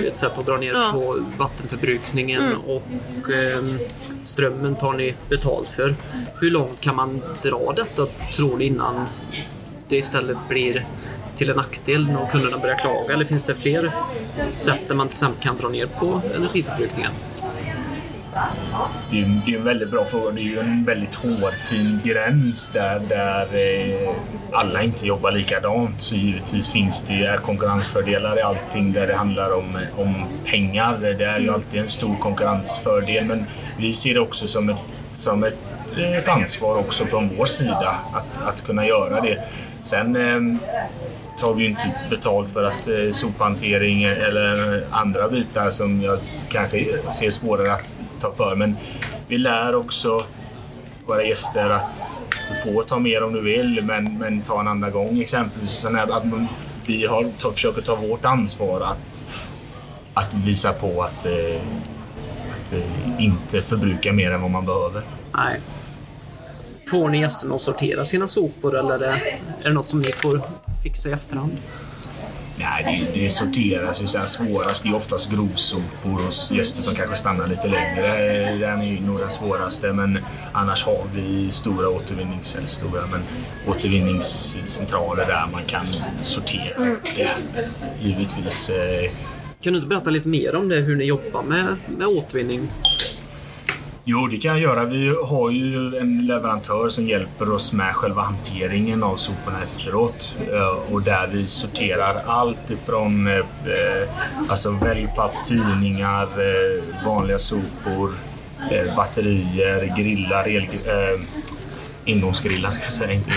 Ett 0.07 0.17
sätt 0.17 0.37
att 0.37 0.45
dra 0.45 0.57
ner 0.57 0.73
Ja. 0.73 0.91
på 0.93 1.25
vattenförbrukningen 1.37 2.55
och 2.55 2.87
ehm, 3.33 3.77
strömmen 4.23 4.75
tar 4.75 4.93
ni 4.93 5.13
betalt 5.29 5.69
för. 5.69 5.95
Hur 6.39 6.51
långt 6.51 6.81
kan 6.81 6.95
man 6.95 7.21
dra 7.41 7.73
detta 7.75 8.05
tror 8.33 8.57
ni 8.57 8.65
innan 8.65 9.05
det 9.89 9.97
istället 9.97 10.37
blir 10.49 10.85
till 11.37 11.49
en 11.49 11.55
nackdel 11.55 12.07
när 12.07 12.25
kunderna 12.31 12.57
börjar 12.57 12.77
klaga? 12.77 13.13
Eller 13.13 13.25
finns 13.25 13.45
det 13.45 13.55
fler 13.55 13.91
sätt 14.51 14.79
där 14.87 14.95
man 14.95 15.07
till 15.07 15.15
exempel 15.15 15.43
kan 15.43 15.57
dra 15.57 15.69
ner 15.69 15.85
på 15.85 16.21
energiförbrukningen? 16.35 17.11
Det 19.11 19.21
är, 19.21 19.41
det 19.45 19.53
är 19.53 19.57
en 19.57 19.63
väldigt 19.63 19.91
bra 19.91 20.05
fråga. 20.05 20.31
Det 20.31 20.41
är 20.41 20.43
ju 20.43 20.59
en 20.59 20.83
väldigt 20.83 21.15
hårfin 21.15 21.99
gräns 22.03 22.69
där, 22.73 22.99
där 22.99 23.47
eh, 23.53 24.09
alla 24.51 24.83
inte 24.83 25.07
jobbar 25.07 25.31
likadant. 25.31 26.01
Så 26.01 26.15
givetvis 26.15 26.69
finns 26.69 27.01
det 27.01 27.39
konkurrensfördelar 27.43 28.37
i 28.37 28.41
allting 28.41 28.93
där 28.93 29.07
det 29.07 29.15
handlar 29.15 29.57
om, 29.57 29.75
eh, 29.75 29.99
om 29.99 30.13
pengar. 30.45 30.97
Det 31.17 31.25
är 31.25 31.39
ju 31.39 31.53
alltid 31.53 31.81
en 31.81 31.89
stor 31.89 32.15
konkurrensfördel. 32.15 33.25
Men 33.25 33.45
vi 33.77 33.93
ser 33.93 34.13
det 34.13 34.19
också 34.19 34.47
som 34.47 34.69
ett, 34.69 34.83
som 35.13 35.43
ett, 35.43 35.57
eh, 35.97 36.17
ett 36.17 36.27
ansvar 36.27 36.77
också 36.77 37.05
från 37.05 37.29
vår 37.37 37.45
sida 37.45 37.95
att, 38.13 38.47
att 38.47 38.65
kunna 38.65 38.87
göra 38.87 39.21
det. 39.21 39.39
Sen 39.81 40.15
eh, 40.15 40.59
tar 41.39 41.53
vi 41.53 41.63
ju 41.63 41.69
inte 41.69 41.91
betalt 42.09 42.49
för 42.49 42.63
att 42.63 42.87
eh, 42.87 43.11
sophantering 43.11 44.03
eller 44.03 44.81
andra 44.91 45.29
bitar 45.29 45.69
som 45.69 46.01
jag 46.01 46.19
kanske 46.49 46.85
ser 47.13 47.31
svårare 47.31 47.73
att 47.73 47.97
ta 48.25 48.31
för. 48.31 48.55
Men 48.55 48.77
vi 49.27 49.38
lär 49.38 49.75
också 49.75 50.23
våra 51.05 51.23
gäster 51.23 51.69
att 51.69 52.03
du 52.49 52.71
får 52.71 52.83
ta 52.83 52.99
mer 52.99 53.23
om 53.23 53.33
du 53.33 53.41
vill, 53.41 53.83
men, 53.83 54.17
men 54.17 54.41
ta 54.41 54.59
en 54.59 54.67
andra 54.67 54.89
gång 54.89 55.21
exempelvis. 55.21 55.75
Och 55.75 55.81
Sen 55.81 55.95
att 55.95 56.25
man, 56.25 56.47
vi 56.85 57.05
har, 57.05 57.51
försöker 57.53 57.81
ta 57.81 57.95
vårt 57.95 58.25
ansvar 58.25 58.81
att, 58.81 59.25
att 60.13 60.33
visa 60.33 60.73
på 60.73 61.03
att, 61.03 61.25
eh, 61.25 61.61
att 62.51 62.73
eh, 62.73 63.23
inte 63.23 63.61
förbruka 63.61 64.13
mer 64.13 64.31
än 64.31 64.41
vad 64.41 64.51
man 64.51 64.65
behöver. 64.65 65.01
Nej. 65.33 65.59
Får 66.88 67.09
ni 67.09 67.19
gästerna 67.19 67.55
att 67.55 67.61
sortera 67.61 68.05
sina 68.05 68.27
sopor 68.27 68.77
eller 68.77 68.95
är 68.95 68.99
det, 68.99 69.05
är 69.63 69.63
det 69.63 69.73
något 69.73 69.89
som 69.89 70.01
ni 70.01 70.11
får 70.11 70.41
fixa 70.83 71.09
i 71.09 71.11
efterhand? 71.11 71.57
Nej, 72.57 73.07
det, 73.13 73.19
det 73.19 73.29
sorteras 73.29 74.03
ju 74.03 74.07
så 74.07 74.17
här 74.17 74.25
svårast. 74.25 74.83
Det 74.83 74.89
är 74.89 74.95
oftast 74.95 75.31
grovsopor 75.31 76.09
hos 76.25 76.51
gäster 76.51 76.83
som 76.83 76.95
kanske 76.95 77.15
stannar 77.15 77.47
lite 77.47 77.67
längre. 77.67 78.07
Den 78.55 78.81
är 78.81 78.85
ju 78.85 78.99
nog 79.01 79.19
den 79.19 79.31
svåraste. 79.31 79.93
Men 79.93 80.19
annars 80.53 80.83
har 80.85 81.03
vi 81.15 81.51
stora 81.51 81.89
återvinnings... 81.89 82.55
Eller 82.55 82.67
stora, 82.67 83.01
men 83.11 83.21
återvinningscentraler 83.67 85.25
där 85.25 85.47
man 85.51 85.63
kan 85.63 85.85
sortera. 86.21 86.95
Det, 87.15 87.29
givetvis. 88.01 88.69
Eh, 88.69 89.11
Kan 89.61 89.73
du 89.73 89.79
inte 89.79 89.89
berätta 89.89 90.09
lite 90.09 90.27
mer 90.27 90.55
om 90.55 90.69
det, 90.69 90.75
hur 90.75 90.95
ni 90.95 91.03
jobbar 91.05 91.43
med, 91.43 91.75
med 91.97 92.07
återvinning? 92.07 92.67
Jo, 94.07 94.27
det 94.27 94.37
kan 94.37 94.51
jag 94.51 94.61
göra. 94.61 94.85
Vi 94.85 95.15
har 95.25 95.49
ju 95.51 95.97
en 95.97 96.25
leverantör 96.27 96.89
som 96.89 97.07
hjälper 97.07 97.51
oss 97.51 97.73
med 97.73 97.95
själva 97.95 98.21
hanteringen 98.21 99.03
av 99.03 99.15
soporna 99.15 99.63
efteråt. 99.63 100.37
Eh, 100.51 100.93
Och 100.93 101.01
där 101.01 101.27
vi 101.27 101.47
sorterar 101.47 102.15
allt 102.25 102.69
ifrån 102.69 103.27
eh, 103.27 103.45
alltså 104.49 104.71
wellpapp, 104.71 105.31
tidningar, 105.45 106.23
eh, 106.23 107.05
vanliga 107.05 107.39
sopor, 107.39 108.11
batterier, 108.97 109.93
grillar, 109.97 110.47
el, 110.47 110.63
eh, 110.63 111.19
inomhusgrillar 112.05 112.69
ska 112.69 112.83
jag 112.83 112.93
säga. 112.93 113.13
Inte 113.13 113.31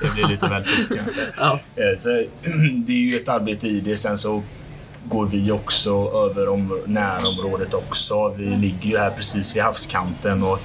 det 0.00 0.10
blir 0.14 0.26
lite 0.28 0.48
väl 0.48 0.64
tufft 0.64 0.88
kanske. 0.88 1.20
Ja. 1.38 1.58
Så, 1.98 2.08
det 2.86 2.92
är 2.92 2.96
ju 3.10 3.16
ett 3.16 3.28
arbete 3.28 3.68
i 3.68 3.80
det. 3.80 3.96
Sen 3.96 4.18
så 4.18 4.42
går 5.04 5.26
vi 5.26 5.52
också 5.52 5.90
över 6.30 6.48
om 6.48 6.80
närområdet 6.86 7.74
också. 7.74 8.28
Vi 8.36 8.44
ligger 8.44 8.90
ju 8.90 8.98
här 8.98 9.10
precis 9.10 9.56
vid 9.56 9.62
havskanten 9.62 10.42
och 10.42 10.58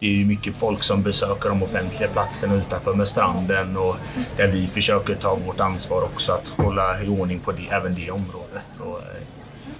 det 0.00 0.06
är 0.06 0.10
ju 0.10 0.26
mycket 0.26 0.54
folk 0.54 0.82
som 0.82 1.02
besöker 1.02 1.48
de 1.48 1.62
offentliga 1.62 2.08
platserna 2.08 2.54
utanför 2.54 2.94
med 2.94 3.08
stranden 3.08 3.76
och 3.76 3.96
där 4.36 4.46
vi 4.46 4.66
försöker 4.66 5.14
ta 5.14 5.34
vårt 5.46 5.60
ansvar 5.60 6.02
också 6.02 6.32
att 6.32 6.48
hålla 6.48 7.02
i 7.02 7.08
ordning 7.08 7.38
på 7.38 7.52
det, 7.52 7.68
även 7.70 7.94
det 7.94 8.10
området. 8.10 8.80
Och, 8.80 8.98
eh, 8.98 9.37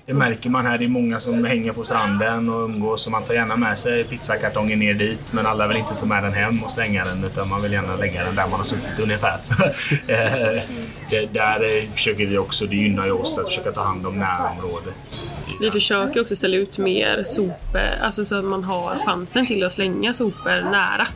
det 0.09 0.15
märker 0.15 0.51
man 0.51 0.67
här. 0.67 0.79
Det 0.79 0.85
är 0.85 0.89
många 0.89 1.21
som 1.21 1.45
hänger 1.45 1.73
på 1.73 1.85
stranden 1.85 2.49
och 2.49 2.65
umgås 2.65 3.07
och 3.07 3.13
man 3.13 3.23
tar 3.23 3.35
gärna 3.35 3.57
med 3.57 3.79
sig 3.79 4.05
pizzakartongen 4.05 4.79
ner 4.79 4.95
dit. 4.95 5.33
Men 5.33 5.47
alla 5.47 5.69
vill 5.69 5.77
inte 5.77 5.95
ta 5.95 6.07
med 6.07 6.23
den 6.23 6.33
hem 6.33 6.63
och 6.65 6.71
slänga 6.71 7.05
den 7.05 7.25
utan 7.25 7.49
man 7.49 7.63
vill 7.63 7.73
gärna 7.73 7.97
lägga 7.97 8.25
den 8.25 8.35
där 8.35 8.49
man 8.49 8.61
har 8.61 8.65
suttit 8.65 9.01
ungefär. 9.03 9.41
Eh, 10.07 10.63
det, 11.11 11.33
där 11.33 11.61
eh, 11.63 11.91
försöker 11.93 12.27
vi 12.27 12.39
också, 12.39 12.67
det 12.67 12.77
gynnar 12.77 13.07
ju 13.07 13.13
oss 13.13 13.39
att 13.39 13.49
försöka 13.49 13.73
ta 13.73 13.83
hand 13.83 14.07
om 14.07 14.19
närområdet. 14.19 15.29
Vi 15.61 15.71
försöker 15.71 16.21
också 16.21 16.37
ställa 16.37 16.57
ut 16.57 16.79
mer 16.79 17.25
sopor, 17.27 17.99
alltså 18.03 18.25
så 18.25 18.39
att 18.39 18.45
man 18.45 18.65
har 18.65 18.99
chansen 19.07 19.47
till 19.47 19.65
att 19.65 19.73
slänga 19.73 20.15
sopor 20.15 20.71
nära. 20.71 21.07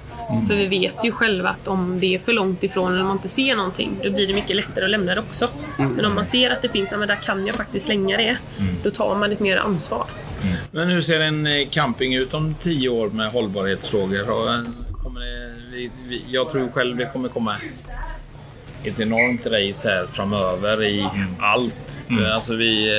För 0.48 0.54
vi 0.54 0.66
vet 0.66 0.94
ju 1.04 1.12
själva 1.12 1.48
att 1.48 1.68
om 1.68 1.98
det 2.00 2.14
är 2.14 2.18
för 2.18 2.32
långt 2.32 2.62
ifrån 2.64 2.94
eller 2.94 3.04
man 3.04 3.12
inte 3.16 3.28
ser 3.28 3.56
någonting, 3.56 3.90
då 4.04 4.10
blir 4.10 4.26
det 4.26 4.34
mycket 4.34 4.56
lättare 4.56 4.84
att 4.84 4.90
lämna 4.90 5.14
det 5.14 5.20
också. 5.20 5.48
Men 5.76 6.04
om 6.04 6.14
man 6.14 6.24
ser 6.26 6.50
att 6.50 6.62
det 6.62 6.68
finns, 6.68 6.90
men 6.90 7.08
där 7.08 7.16
kan 7.16 7.46
jag 7.46 7.54
faktiskt 7.56 7.86
slänga 7.86 8.16
det, 8.16 8.36
då 8.82 8.90
tar 8.90 9.16
man 9.16 9.32
ett 9.32 9.40
mer 9.40 9.56
ansvar. 9.56 10.06
Men 10.70 10.88
hur 10.88 11.00
ser 11.00 11.20
en 11.20 11.46
eh, 11.46 11.68
camping 11.68 12.14
ut 12.14 12.34
om 12.34 12.54
tio 12.62 12.88
år 12.88 13.08
med 13.08 13.30
hållbarhetsfrågor? 13.32 14.20
Eh, 14.20 14.60
Kommer 15.02 15.20
det, 15.20 15.90
jag 16.30 16.50
tror 16.50 16.68
själv 16.68 16.96
det 16.96 17.06
kommer 17.12 17.28
komma 17.28 17.56
ett 18.84 19.00
enormt 19.00 19.46
race 19.46 19.88
här 19.88 20.06
framöver 20.12 20.82
i 20.84 21.06
allt. 21.40 22.04
Eh, 22.10 22.34
Alltså 22.34 22.54
vi, 22.54 22.90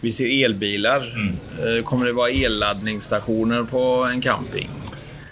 vi 0.00 0.12
ser 0.12 0.44
elbilar. 0.44 0.96
Eh, 1.76 1.84
Kommer 1.84 2.06
det 2.06 2.12
vara 2.12 2.30
elladdningsstationer 2.30 3.62
på 3.62 4.04
en 4.12 4.20
camping? 4.20 4.68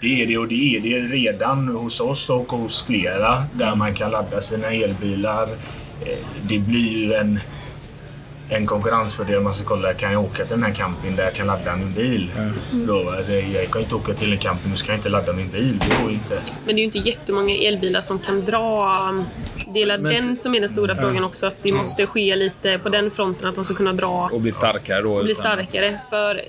Det 0.01 0.21
är 0.21 0.25
det 0.27 0.37
och 0.37 0.47
det 0.47 0.75
är 0.75 0.79
det 0.81 0.99
redan 0.99 1.67
hos 1.67 1.99
oss 1.99 2.29
och 2.29 2.51
hos 2.51 2.83
flera 2.85 3.43
där 3.53 3.75
man 3.75 3.93
kan 3.93 4.11
ladda 4.11 4.41
sina 4.41 4.67
elbilar. 4.67 5.43
Eh, 6.05 6.17
Det 6.41 6.59
blir 6.59 6.97
ju 7.05 7.13
en, 7.13 7.39
en 8.49 8.65
konkurrensfördel 8.65 9.37
om 9.37 9.43
man 9.43 9.53
ska 9.53 9.67
kolla. 9.67 9.93
Kan 9.93 10.11
jag 10.11 10.23
åka 10.23 10.35
till 10.45 10.49
den 10.55 10.63
här 10.63 10.73
campingen 10.73 11.15
där 11.15 11.23
jag 11.23 11.33
kan 11.33 11.47
ladda 11.47 11.75
min 11.75 11.93
bil? 11.93 12.31
Då, 12.71 13.13
eh, 13.29 13.55
jag 13.55 13.67
kan 13.71 13.81
inte 13.81 13.95
åka 13.95 14.13
till 14.13 14.31
en 14.31 14.37
camping 14.37 14.71
och 14.71 14.77
ska 14.77 14.91
jag 14.91 14.97
inte 14.99 15.09
ladda 15.09 15.33
min 15.33 15.49
bil. 15.49 15.79
Det 15.89 16.03
går 16.03 16.11
inte. 16.11 16.41
Men 16.65 16.75
det 16.75 16.79
är 16.81 16.83
ju 16.83 16.83
inte 16.83 16.97
jättemånga 16.99 17.55
elbilar 17.55 18.01
som 18.01 18.19
kan 18.19 18.45
dra... 18.45 18.89
Det 19.73 19.81
är 19.81 19.97
Men- 19.97 20.03
den 20.03 20.37
som 20.37 20.55
är 20.55 20.59
den 20.59 20.69
stora 20.69 20.95
frågan 20.95 21.23
också, 21.23 21.45
att 21.47 21.63
det 21.63 21.73
måste 21.73 22.05
ske 22.05 22.35
lite 22.35 22.79
på 22.83 22.89
den 22.89 23.11
fronten, 23.11 23.47
att 23.47 23.55
de 23.55 23.65
ska 23.65 23.73
kunna 23.73 23.93
dra 23.93 24.29
Och 24.33 24.41
bli 24.41 24.51
starkare 24.51 25.01
då? 25.01 25.13
och 25.17 25.23
bli 25.23 25.35
starkare. 25.35 25.99
För 26.09 26.41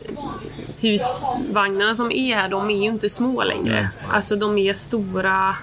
husvagnarna 0.80 1.94
som 1.94 2.12
är 2.12 2.34
här, 2.34 2.48
de 2.48 2.70
är 2.70 2.82
ju 2.82 2.88
inte 2.88 3.08
små 3.08 3.44
längre. 3.44 3.90
Alltså 4.08 4.36
de 4.36 4.58
är 4.58 4.74
stora. 4.74 5.54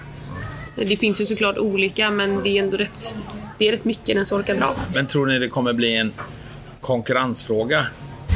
Det 0.74 0.96
finns 0.96 1.20
ju 1.20 1.26
såklart 1.26 1.58
olika, 1.58 2.10
men 2.10 2.42
det 2.42 2.58
är 2.58 2.62
ändå 2.62 2.76
rätt, 2.76 3.18
det 3.58 3.68
är 3.68 3.72
rätt 3.72 3.84
mycket 3.84 4.16
den 4.16 4.26
som 4.26 4.38
orkar 4.38 4.54
dra. 4.54 4.74
Men 4.94 5.06
tror 5.06 5.26
ni 5.26 5.38
det 5.38 5.48
kommer 5.48 5.72
bli 5.72 5.96
en 5.96 6.12
konkurrensfråga? 6.80 7.86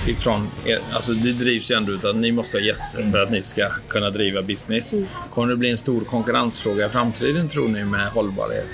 Ifrån 0.09 0.49
er? 0.65 0.79
Alltså 0.93 1.13
det 1.13 1.33
drivs 1.33 1.71
ju 1.71 1.75
ändå 1.75 1.93
av 1.93 2.07
att 2.07 2.17
ni 2.17 2.33
måste 2.33 2.59
ha 2.59 2.65
gäster 2.65 3.11
för 3.11 3.23
att 3.23 3.31
ni 3.31 3.43
ska 3.43 3.69
kunna 3.89 4.11
driva 4.11 4.43
business. 4.43 4.95
Kommer 5.35 5.49
det 5.49 5.57
bli 5.57 5.71
en 5.71 5.77
stor 5.77 6.01
konkurrensfråga 6.01 6.87
i 6.87 6.89
framtiden 6.89 7.49
tror 7.49 7.69
ni 7.69 7.85
med 7.85 8.09
hållbarhet? 8.09 8.67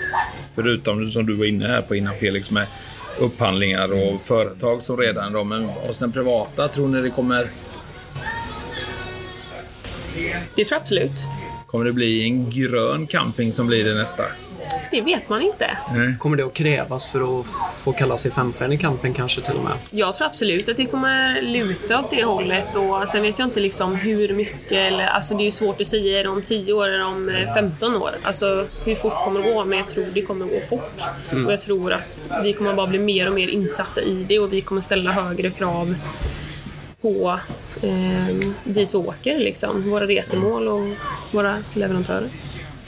Förutom 0.55 1.13
som 1.13 1.27
du 1.27 1.35
var 1.35 1.45
inne 1.45 1.67
här 1.67 1.83
på 1.83 1.95
innan 1.97 2.15
Felix 2.15 2.51
med 2.51 2.67
upphandlingar 3.19 3.93
och 3.93 4.23
företag 4.23 4.85
som 4.85 4.97
redan 4.97 5.33
då. 5.33 5.45
Men 5.45 5.65
hos 5.65 5.99
den 5.99 6.13
privata, 6.13 6.69
tror 6.69 6.89
ni 6.89 7.01
det 7.03 7.11
kommer, 7.11 7.47
Det 10.55 10.65
tror 10.65 10.77
jag 10.77 10.83
absolut. 10.83 11.11
kommer 11.67 11.85
det 11.85 11.93
bli 11.93 12.23
en 12.23 12.51
grön 12.51 13.07
camping 13.07 13.53
som 13.53 13.67
blir 13.67 13.85
det 13.85 13.95
nästa? 13.95 14.25
Det 14.91 15.01
vet 15.01 15.29
man 15.29 15.43
inte. 15.43 15.79
Kommer 16.19 16.37
det 16.37 16.43
att 16.43 16.55
krävas 16.55 17.07
för 17.07 17.41
att 17.41 17.47
få 17.85 17.93
kalla 17.93 18.17
sig 18.17 18.31
femstjärnig 18.31 18.81
camping 18.81 19.15
kanske 19.15 19.41
till 19.41 19.57
och 19.57 19.65
med? 19.65 19.73
Jag 19.91 20.17
tror 20.17 20.27
absolut 20.27 20.69
att 20.69 20.77
det 20.77 20.87
kommer 20.87 21.43
luta 21.43 22.01
åt 22.01 22.11
det 22.11 22.25
hållet 22.25 22.77
och 22.77 23.09
sen 23.09 23.23
vet 23.23 23.39
jag 23.39 23.49
inte 23.49 23.61
liksom 23.61 23.95
hur 23.95 24.35
mycket, 24.35 24.73
eller, 24.73 25.07
alltså 25.07 25.35
det 25.35 25.43
är 25.43 25.45
ju 25.45 25.51
svårt 25.51 25.81
att 25.81 25.87
säga 25.87 26.21
är 26.21 26.25
det 26.25 26.31
om 26.31 26.43
10 26.43 26.73
år 26.73 26.89
eller 26.89 27.07
om 27.07 27.29
eh, 27.29 27.55
15 27.55 27.97
år. 27.97 28.11
Alltså 28.23 28.67
hur 28.85 28.95
fort 28.95 29.25
kommer 29.25 29.43
det 29.43 29.53
gå? 29.53 29.65
Men 29.65 29.79
jag 29.79 29.89
tror 29.89 30.07
det 30.15 30.23
kommer 30.23 30.47
gå 30.47 30.61
fort. 30.69 31.01
Och 31.47 31.53
jag 31.53 31.63
tror 31.63 31.93
att 31.93 32.21
vi 32.43 32.53
kommer 32.53 32.75
bara 32.75 32.87
bli 32.87 32.99
mer 32.99 33.29
och 33.29 33.35
mer 33.35 33.49
insatta 33.49 34.01
i 34.03 34.25
det 34.29 34.39
och 34.39 34.53
vi 34.53 34.61
kommer 34.61 34.81
ställa 34.81 35.13
högre 35.13 35.51
krav 35.51 35.95
på 37.03 37.41
eh, 37.83 38.37
dit 38.65 38.95
vi 38.95 38.99
åker, 38.99 39.39
liksom. 39.39 39.91
våra 39.91 40.07
resemål 40.07 40.69
och 40.69 40.89
våra 41.33 41.59
leverantörer. 41.75 42.29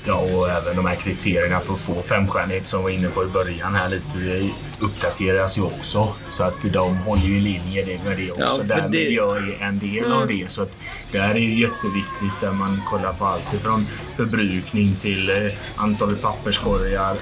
Ja, 0.06 0.14
och 0.14 0.48
även 0.48 0.76
de 0.76 0.86
här 0.86 0.94
kriterierna 0.94 1.60
för 1.60 1.72
att 1.72 1.80
få 1.80 2.02
femstjärnighet 2.02 2.66
som 2.66 2.78
vi 2.78 2.82
var 2.84 2.90
inne 2.90 3.08
på 3.08 3.24
i 3.24 3.26
början 3.26 3.74
här 3.74 3.88
lite 3.88 4.18
det 4.18 4.50
uppdateras 4.80 5.58
ju 5.58 5.62
också. 5.62 6.08
Så 6.28 6.44
att 6.44 6.54
de 6.72 6.96
håller 6.96 7.22
ju 7.22 7.36
i 7.36 7.40
linje 7.40 7.84
det 7.84 8.04
med 8.04 8.16
det 8.18 8.30
också. 8.30 8.42
Ja, 8.42 8.62
där 8.76 8.82
det- 8.82 8.88
miljö 8.88 9.36
är 9.36 9.58
en 9.60 9.78
del 9.78 10.12
av 10.12 10.26
det. 10.28 10.44
Så 10.50 10.62
att 10.62 10.72
där 11.12 11.30
är 11.30 11.34
ju 11.38 11.60
jätteviktigt 11.60 12.40
där 12.40 12.52
man 12.52 12.80
kollar 12.90 13.12
på 13.12 13.24
allt 13.24 13.54
ifrån 13.54 13.86
förbrukning 14.16 14.96
till 15.00 15.30
eh, 15.30 15.52
antalet 15.76 16.22
papperskorgar. 16.22 17.16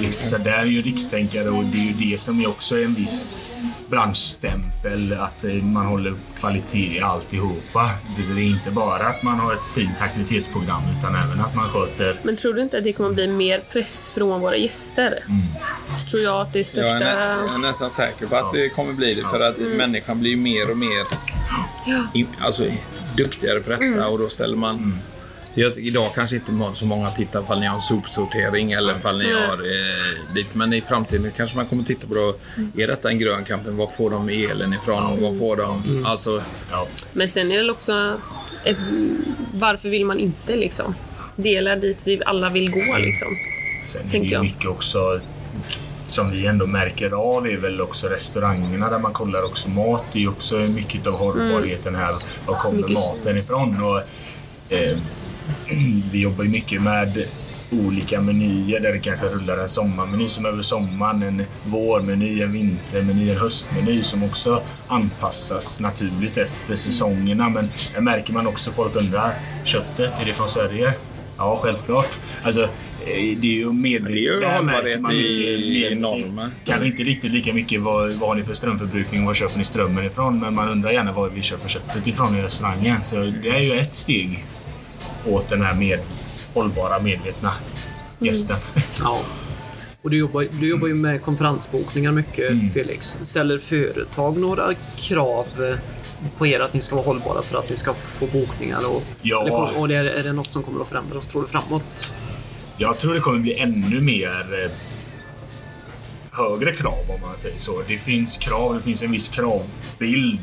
Liksom, 0.00 0.30
Så 0.30 0.38
där 0.38 0.58
är 0.58 0.64
ju 0.64 0.82
rikstänkare 0.82 1.48
och 1.48 1.64
det 1.64 1.78
är 1.78 1.92
ju 1.92 2.10
det 2.10 2.18
som 2.18 2.40
är 2.40 2.48
också 2.48 2.78
en 2.78 2.94
viss 2.94 3.26
branschstämpel 3.88 5.12
att 5.12 5.44
eh, 5.44 5.54
man 5.54 5.86
håller 5.86 6.14
kvalitet 6.40 6.96
i 6.96 7.00
alltihopa. 7.00 7.90
Det 8.16 8.40
är 8.40 8.44
inte 8.44 8.70
bara 8.70 9.06
att 9.06 9.22
man 9.22 9.38
har 9.40 9.52
ett 9.52 9.68
fint 9.68 10.00
aktivitetsprogram 10.00 10.82
utan 10.98 11.14
även 11.14 11.40
att 11.40 11.54
man 11.54 11.64
sköter 11.64 12.16
Men 12.22 12.36
tror 12.36 12.54
du 12.54 12.62
inte 12.62 12.78
att 12.78 12.84
det 12.84 12.92
kommer 12.92 13.12
bli 13.12 13.28
mer 13.28 13.60
press 13.72 14.10
från 14.14 14.40
våra 14.40 14.56
gäster? 14.56 15.24
Tror 16.10 16.22
jag 16.22 16.40
att 16.40 16.52
det 16.52 16.58
är 16.58 16.78
Jag 16.78 16.86
är, 16.86 16.98
största... 16.98 17.14
nä, 17.14 17.46
jag 17.46 17.54
är 17.54 17.58
nästan 17.58 17.90
säker 17.90 18.26
på 18.26 18.36
att 18.36 18.52
det 18.52 18.68
kommer 18.68 18.92
bli 18.92 19.14
det. 19.14 19.22
För 19.22 19.40
att 19.40 19.58
människan 19.58 20.20
blir 20.20 20.36
mer 20.36 20.70
och 20.70 20.76
mer 20.76 21.06
in, 22.14 22.26
alltså, 22.40 22.64
duktigare 23.16 23.60
på 23.60 23.70
detta. 23.70 24.08
Och 24.08 24.18
då 24.18 24.28
ställer 24.28 24.56
man... 24.56 24.98
Jag, 25.54 25.78
idag 25.78 26.10
kanske 26.14 26.36
inte 26.36 26.52
så 26.74 26.86
många 26.86 27.10
tittar 27.10 27.42
ifall 27.42 27.60
ni 27.60 27.66
har 27.66 27.76
en 27.76 27.82
sopsortering 27.82 28.72
eller 28.72 28.96
ifall 28.96 29.18
ni 29.18 29.32
har 29.32 29.52
eh, 29.52 30.34
dit. 30.34 30.46
Men 30.54 30.72
i 30.72 30.80
framtiden 30.80 31.32
kanske 31.36 31.56
man 31.56 31.66
kommer 31.66 31.82
titta 31.84 32.06
på 32.06 32.14
då. 32.14 32.34
Är 32.82 32.86
detta 32.86 33.08
en 33.08 33.18
grön 33.18 33.44
camping? 33.44 33.76
Var 33.76 33.86
får 33.96 34.10
de 34.10 34.28
elen 34.28 34.72
ifrån? 34.74 35.22
Var 35.22 35.38
får 35.38 35.56
de... 35.56 36.04
Alltså, 36.06 36.42
ja, 36.70 36.86
Men 37.12 37.28
sen 37.28 37.52
är 37.52 37.62
det 37.62 37.70
också 37.70 38.16
ett, 38.64 38.76
varför 39.54 39.88
vill 39.88 40.04
man 40.04 40.18
inte 40.18 40.56
liksom? 40.56 40.94
Dela 41.36 41.76
dit 41.76 41.98
vi 42.04 42.22
alla 42.26 42.50
vill 42.50 42.70
gå 42.70 42.96
liksom. 42.98 43.28
Sen 43.86 44.02
är 44.12 44.20
det 44.20 44.26
ju 44.26 44.38
mycket 44.42 44.70
också 44.70 45.20
som 46.06 46.30
vi 46.30 46.46
ändå 46.46 46.66
märker 46.66 47.10
av 47.10 47.46
är 47.46 47.56
väl 47.56 47.80
också 47.80 48.08
restaurangerna 48.08 48.90
där 48.90 48.98
man 48.98 49.12
kollar 49.12 49.44
också 49.44 49.68
mat. 49.68 50.04
Det 50.12 50.18
är 50.18 50.22
ju 50.22 50.28
också 50.28 50.56
mycket 50.56 51.06
av 51.06 51.12
hållbarheten 51.12 51.94
här. 51.94 52.14
Var 52.46 52.54
kommer 52.54 52.76
Mycket- 52.76 52.94
maten 52.94 53.38
ifrån? 53.38 53.82
Och, 53.84 54.00
eh, 54.74 54.96
vi 56.12 56.20
jobbar 56.20 56.44
ju 56.44 56.50
mycket 56.50 56.82
med 56.82 57.24
olika 57.70 58.20
menyer 58.20 58.80
där 58.80 58.92
det 58.92 58.98
kanske 58.98 59.26
rullar 59.26 59.56
en 59.56 59.68
sommarmeny 59.68 60.28
som 60.28 60.46
över 60.46 60.62
sommaren, 60.62 61.22
en 61.22 61.42
vårmeny, 61.64 62.42
en 62.42 62.52
vintermeny, 62.52 63.30
en 63.30 63.36
höstmeny 63.36 64.02
som 64.02 64.24
också 64.24 64.62
anpassas 64.88 65.80
naturligt 65.80 66.38
efter 66.38 66.76
säsongerna. 66.76 67.48
Men 67.48 67.68
där 67.94 68.00
märker 68.00 68.32
man 68.32 68.46
också 68.46 68.70
folk 68.70 68.96
undrar, 68.96 69.34
köttet, 69.64 70.12
är 70.20 70.24
det 70.24 70.32
från 70.32 70.48
Sverige? 70.48 70.94
Ja, 71.38 71.58
självklart. 71.62 72.18
Alltså, 72.42 72.62
eh, 72.62 72.68
det 73.38 73.46
är 73.46 73.54
ju 73.54 73.72
medvetet. 73.72 74.40
Det 74.40 74.62
märker 74.62 74.98
man 74.98 75.16
mycket 75.16 75.46
i 75.46 75.88
mer- 75.90 76.00
normer. 76.00 76.50
Kanske 76.64 76.86
inte 76.86 77.02
riktigt 77.02 77.30
lika 77.32 77.52
mycket 77.52 77.80
vad, 77.80 78.10
vad 78.12 78.28
har 78.28 78.34
ni 78.36 78.42
för 78.42 78.54
strömförbrukning 78.54 79.20
och 79.20 79.26
var 79.26 79.34
köper 79.34 79.58
ni 79.58 79.64
strömmen 79.64 80.06
ifrån. 80.06 80.40
Men 80.40 80.54
man 80.54 80.68
undrar 80.68 80.90
gärna 80.90 81.12
var 81.12 81.28
vi 81.28 81.42
köper 81.42 81.68
köttet 81.68 82.06
ifrån 82.06 82.36
i 82.36 82.42
restaurangen. 82.42 83.04
Så 83.04 83.16
det 83.42 83.48
är 83.48 83.60
ju 83.60 83.72
ett 83.72 83.94
steg 83.94 84.44
åt 85.26 85.48
den 85.48 85.62
här 85.62 85.74
med, 85.74 85.98
hållbara, 86.54 86.98
medvetna 86.98 87.52
gästen. 88.18 88.56
Ja. 89.00 89.20
Och 90.02 90.10
du 90.10 90.16
jobbar, 90.16 90.46
du 90.60 90.68
jobbar 90.68 90.88
ju 90.88 90.94
med 90.94 91.22
konferensbokningar 91.22 92.12
mycket, 92.12 92.50
Mm. 92.50 92.70
Felix. 92.70 93.18
Ställer 93.24 93.58
företag 93.58 94.36
några 94.36 94.74
krav 94.96 95.46
eh, 95.58 95.78
på 96.38 96.46
er 96.46 96.60
att 96.60 96.74
ni 96.74 96.80
ska 96.80 96.96
vara 96.96 97.06
hållbara 97.06 97.42
för 97.42 97.58
att 97.58 97.70
ni 97.70 97.76
ska 97.76 97.94
få 97.94 98.26
bokningar? 98.26 98.86
Och, 98.96 99.02
Ja. 99.22 99.46
eller 99.46 99.78
och 99.78 99.90
är, 99.90 100.04
är 100.04 100.22
det 100.22 100.32
något 100.32 100.52
som 100.52 100.62
kommer 100.62 100.80
att 100.80 100.88
förändras, 100.88 101.28
tror 101.28 101.42
du, 101.42 101.48
framåt? 101.48 102.14
Jag 102.76 102.98
tror 102.98 103.14
det 103.14 103.20
kommer 103.20 103.38
bli 103.38 103.54
ännu 103.58 104.00
mer 104.00 104.64
eh, 104.64 104.70
högre 106.30 106.76
krav 106.76 106.98
om 107.08 107.20
man 107.20 107.36
säger 107.36 107.58
så. 107.58 107.82
Det 107.88 107.98
finns 107.98 108.36
krav, 108.36 108.74
det 108.74 108.82
finns 108.82 109.02
en 109.02 109.12
viss 109.12 109.28
kravbild. 109.28 110.40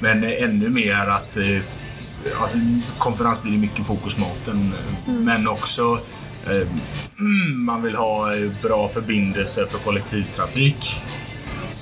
Men 0.00 0.24
ännu 0.24 0.68
mer 0.68 0.94
att 0.94 1.36
eh, 1.36 1.58
alltså, 2.40 2.58
konferens 2.98 3.42
blir 3.42 3.52
det 3.52 3.58
mycket 3.58 3.86
fokus 3.86 4.16
maten. 4.16 4.72
eh, 5.06 5.12
Men 5.12 5.48
också 5.48 6.00
eh, 6.50 6.68
man 7.54 7.82
vill 7.82 7.96
ha 7.96 8.34
eh, 8.36 8.50
bra 8.62 8.88
förbindelser 8.88 9.66
för 9.66 9.78
kollektivtrafik. 9.78 10.94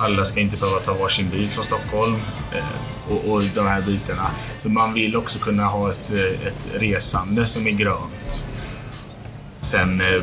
Alla 0.00 0.24
ska 0.24 0.40
inte 0.40 0.56
behöva 0.56 0.78
ta 0.80 0.94
varsin 0.94 1.30
bil 1.30 1.48
från 1.48 1.64
Stockholm 1.64 2.16
eh, 2.52 3.12
och, 3.12 3.32
och 3.32 3.42
de 3.54 3.66
här 3.66 3.82
bitarna. 3.82 4.30
Så 4.62 4.68
man 4.68 4.94
vill 4.94 5.16
också 5.16 5.38
kunna 5.38 5.64
ha 5.64 5.90
ett, 5.90 6.10
eh, 6.10 6.46
ett 6.46 6.68
resande 6.82 7.46
som 7.46 7.66
är 7.66 7.70
grönt. 7.70 8.44
Sen 9.60 10.00
eh, 10.00 10.22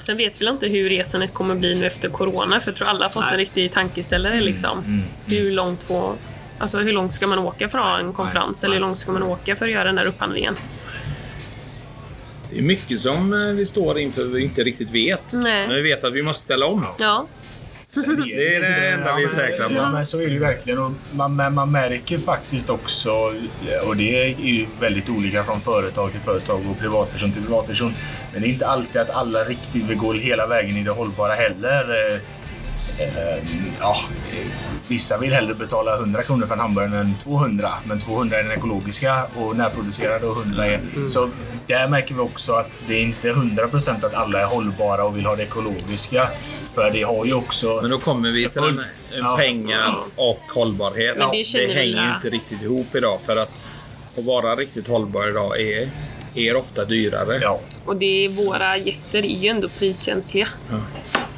Sen 0.00 0.16
vet 0.16 0.40
vi 0.42 0.48
inte 0.48 0.66
hur 0.66 0.88
resandet 0.88 1.34
kommer 1.34 1.54
bli 1.54 1.74
nu 1.74 1.86
efter 1.86 2.08
Corona, 2.08 2.60
för 2.60 2.70
jag 2.70 2.76
tror 2.76 2.88
alla 2.88 3.04
har 3.04 3.10
fått 3.10 3.22
Nej. 3.22 3.32
en 3.32 3.38
riktig 3.38 3.72
tankeställare. 3.72 4.40
Liksom. 4.40 5.02
Hur, 5.26 5.52
långt 5.52 5.82
får, 5.82 6.14
alltså, 6.58 6.78
hur 6.78 6.92
långt 6.92 7.14
ska 7.14 7.26
man 7.26 7.38
åka 7.38 7.68
för 7.68 7.78
att 7.78 7.84
ha 7.84 7.98
en 7.98 8.12
konferens? 8.12 8.64
Eller 8.64 8.74
hur 8.74 8.80
långt 8.80 8.98
ska 8.98 9.12
man 9.12 9.22
åka 9.22 9.56
för 9.56 9.64
att 9.64 9.72
göra 9.72 9.84
den 9.84 9.94
där 9.94 10.06
upphandlingen? 10.06 10.56
Det 12.50 12.58
är 12.58 12.62
mycket 12.62 13.00
som 13.00 13.32
eh, 13.32 13.38
vi 13.54 13.66
står 13.66 13.98
inför 13.98 14.24
vi 14.24 14.42
inte 14.42 14.62
riktigt 14.62 14.90
vet. 14.90 15.22
Nej. 15.30 15.66
Men 15.66 15.76
vi 15.76 15.82
vet 15.82 16.04
att 16.04 16.12
vi 16.12 16.22
måste 16.22 16.42
ställa 16.44 16.66
om. 16.66 16.86
Ja, 16.98 17.26
Det 17.94 18.56
är 18.56 18.60
det 18.60 18.88
enda 18.90 19.16
vi 19.16 19.24
är 19.24 19.28
säkra 19.28 19.68
på. 19.68 19.74
Ja, 19.74 19.90
men 19.90 20.06
så 20.06 20.20
är 20.20 20.26
det 20.26 20.32
ju 20.32 20.38
verkligen. 20.38 20.78
Och 20.78 20.92
man, 21.12 21.36
men 21.36 21.54
man 21.54 21.72
märker 21.72 22.18
faktiskt 22.18 22.70
också, 22.70 23.10
och 23.86 23.96
det 23.96 24.22
är 24.24 24.40
ju 24.40 24.66
väldigt 24.80 25.08
olika 25.08 25.44
från 25.44 25.60
företag 25.60 26.10
till 26.10 26.20
företag 26.20 26.60
och 26.70 26.78
privatperson 26.78 27.32
till 27.32 27.42
privatperson. 27.42 27.92
Men 28.32 28.42
det 28.42 28.48
är 28.48 28.50
inte 28.50 28.66
alltid 28.66 29.00
att 29.00 29.10
alla 29.10 29.38
riktigt 29.38 29.84
vill 29.84 29.98
gå 29.98 30.12
hela 30.12 30.46
vägen 30.46 30.76
i 30.76 30.82
det 30.82 30.90
hållbara 30.90 31.32
heller. 31.34 32.20
Eh, 32.98 33.44
Ja, 33.80 33.96
vissa 34.88 35.18
vill 35.18 35.32
hellre 35.32 35.54
betala 35.54 35.96
100 35.96 36.22
kronor 36.22 36.46
för 36.46 36.54
en 36.54 36.60
hamburgare 36.60 37.00
än 37.00 37.14
200. 37.22 37.68
Men 37.84 38.00
200 38.00 38.36
är 38.38 38.42
den 38.42 38.52
ekologiska 38.52 39.26
och 39.36 39.56
närproducerade 39.56 40.26
och 40.26 40.36
100 40.36 40.66
är... 40.66 40.80
Så 41.08 41.30
där 41.66 41.88
märker 41.88 42.14
vi 42.14 42.20
också 42.20 42.52
att 42.52 42.70
det 42.86 42.94
är 42.94 43.00
inte 43.02 43.32
100% 43.32 44.06
att 44.06 44.14
alla 44.14 44.40
är 44.40 44.46
hållbara 44.46 45.04
och 45.04 45.16
vill 45.16 45.26
ha 45.26 45.36
det 45.36 45.42
ekologiska. 45.42 46.28
För 46.74 46.90
det 46.90 47.02
har 47.02 47.24
ju 47.24 47.34
också... 47.34 47.78
Men 47.82 47.90
då 47.90 47.98
kommer 47.98 48.30
vi 48.30 48.48
till 48.48 48.62
den, 48.62 48.80
Ja. 49.16 49.36
pengar 49.36 49.94
och 50.16 50.40
hållbarhet. 50.54 51.16
Men 51.18 51.30
det 51.30 51.44
vi 51.54 51.74
hänger 51.74 52.14
inte 52.16 52.30
riktigt 52.30 52.62
ihop 52.62 52.94
idag. 52.94 53.18
För 53.26 53.36
att, 53.36 53.52
att 54.18 54.24
vara 54.24 54.56
riktigt 54.56 54.88
hållbar 54.88 55.28
idag 55.28 55.60
är, 55.60 55.88
är 56.34 56.56
ofta 56.56 56.84
dyrare. 56.84 57.38
Ja. 57.42 57.60
och 57.84 57.96
det 57.96 58.24
är, 58.24 58.28
våra 58.28 58.76
gäster 58.76 59.18
är 59.18 59.42
ju 59.42 59.48
ändå 59.48 59.68
priskänsliga. 59.68 60.48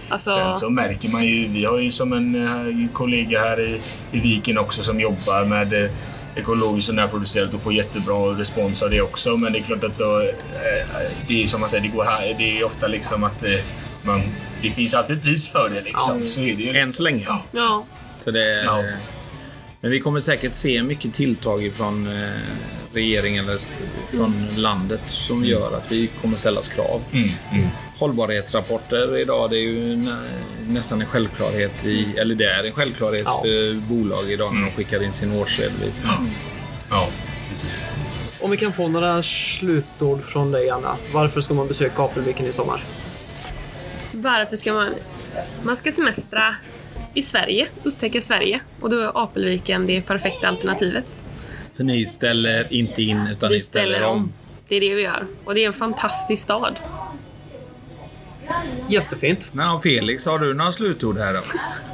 Alltså, 0.09 0.31
Sen 0.31 0.55
så 0.55 0.71
märker 0.71 1.09
man 1.09 1.25
ju, 1.25 1.49
vi 1.49 1.65
har 1.65 1.79
ju 1.79 1.93
som 1.93 2.13
en 2.13 2.35
eh, 2.35 2.93
kollega 2.93 3.41
här 3.41 3.61
i, 3.61 3.81
i 4.13 4.21
Viken 4.21 4.59
också 4.59 4.83
som 4.83 5.01
jobbar 5.01 5.45
med 5.45 5.85
eh, 5.85 5.91
ekologiskt 6.37 6.89
och 6.89 6.95
närproducerat 6.95 7.55
och 7.55 7.63
får 7.63 7.73
jättebra 7.73 8.17
respons 8.17 8.83
av 8.83 8.91
det 8.91 9.01
också. 9.01 9.37
Men 9.37 9.53
det 9.53 9.59
är 9.59 9.63
klart 9.63 9.85
att 9.85 9.99
då, 9.99 10.21
eh, 10.21 11.11
det 11.29 11.43
är 11.43 11.47
som 11.47 11.61
man 11.61 11.71
säger, 11.71 11.83
det, 11.83 11.89
går 11.97 12.05
här, 12.05 12.35
det 12.39 12.59
är 12.59 12.65
ofta 12.65 12.87
liksom 12.87 13.25
att 13.25 13.45
man, 14.03 14.21
det 14.63 14.71
finns 14.71 14.95
alltid 14.95 15.23
pris 15.23 15.49
för 15.49 15.71
det. 15.75 15.81
Liksom. 15.81 16.29
Så 16.29 16.41
är 16.41 16.57
det 16.57 16.63
ju. 16.63 16.77
Än 16.77 16.93
så 16.93 17.03
länge. 17.03 17.25
Ja. 17.29 17.43
ja, 17.51 17.85
Så 18.25 18.31
det, 18.31 18.63
Ja. 18.65 18.83
Men 19.81 19.91
vi 19.91 20.01
kommer 20.01 20.21
säkert 20.21 20.55
se 20.55 20.83
mycket 20.83 21.15
tilltag 21.15 21.73
från 21.77 22.09
regeringen 22.97 23.45
eller 23.49 23.61
från 24.11 24.47
landet 24.57 25.01
som 25.09 25.45
gör 25.45 25.77
att 25.77 25.93
vi 25.93 26.07
kommer 26.07 26.37
ställas 26.37 26.69
krav. 26.69 27.03
Mm, 27.13 27.29
mm. 27.53 27.67
Hållbarhetsrapporter 27.99 29.17
idag, 29.19 29.51
det 29.51 29.57
är 29.57 29.61
ju 29.61 29.97
nä, 29.97 30.17
nästan 30.69 31.01
en 31.01 31.07
självklarhet 31.07 31.73
i, 31.85 32.15
eller 32.19 32.35
det 32.35 32.45
är 32.45 32.65
en 32.65 32.73
självklarhet 32.73 33.23
Ja. 33.25 33.41
för 33.45 33.75
bolag 33.89 34.31
idag 34.31 34.55
när 34.55 34.63
de 34.63 34.71
skickar 34.71 35.03
in 35.03 35.13
sin 35.13 35.33
årsredovisning. 35.33 36.11
ja, 36.91 37.09
precis. 37.51 37.75
Om 38.41 38.51
vi 38.51 38.57
kan 38.57 38.73
få 38.73 38.89
några 38.89 39.23
slutord 39.23 40.23
från 40.23 40.53
dig, 40.53 40.71
Anna. 40.71 40.97
Varför 41.13 41.41
ska 41.41 41.55
man 41.55 41.69
besöka 41.69 42.03
Apelviken 42.03 42.47
i 42.47 42.53
sommar? 42.53 42.83
varför 44.13 44.57
ska 44.57 44.73
man... 44.73 44.95
Man 45.63 45.77
ska 45.77 45.93
semestra 45.93 46.55
i 47.15 47.23
Sverige, 47.23 47.67
upptäcka 47.83 48.21
Sverige. 48.21 48.61
Och 48.81 48.91
då 48.91 48.99
är 49.01 49.23
Apelviken 49.25 49.87
det 49.87 50.01
perfekta 50.01 50.49
alternativet. 50.49 51.05
För 51.77 51.85
ni 51.85 52.07
ställer 52.07 52.73
inte 52.73 53.03
in 53.03 53.27
utan 53.27 53.49
Vi 53.49 53.55
ni 53.55 53.61
ställer, 53.61 53.93
ställer 53.95 54.07
om. 54.07 54.17
om. 54.17 54.33
Det 54.69 54.77
är 54.77 54.81
det 54.81 54.95
vi 54.95 55.03
gör. 55.03 55.27
Och 55.45 55.55
det 55.55 55.63
är 55.63 55.67
en 55.67 55.73
fantastisk 55.73 56.43
stad. 56.43 56.79
Jättefint. 58.89 59.49
Nå, 59.53 59.81
Felix, 59.83 60.27
har 60.27 60.39
du 60.39 60.55
några 60.55 60.73
slutord 60.73 61.19
här 61.19 61.33
då? 61.33 61.41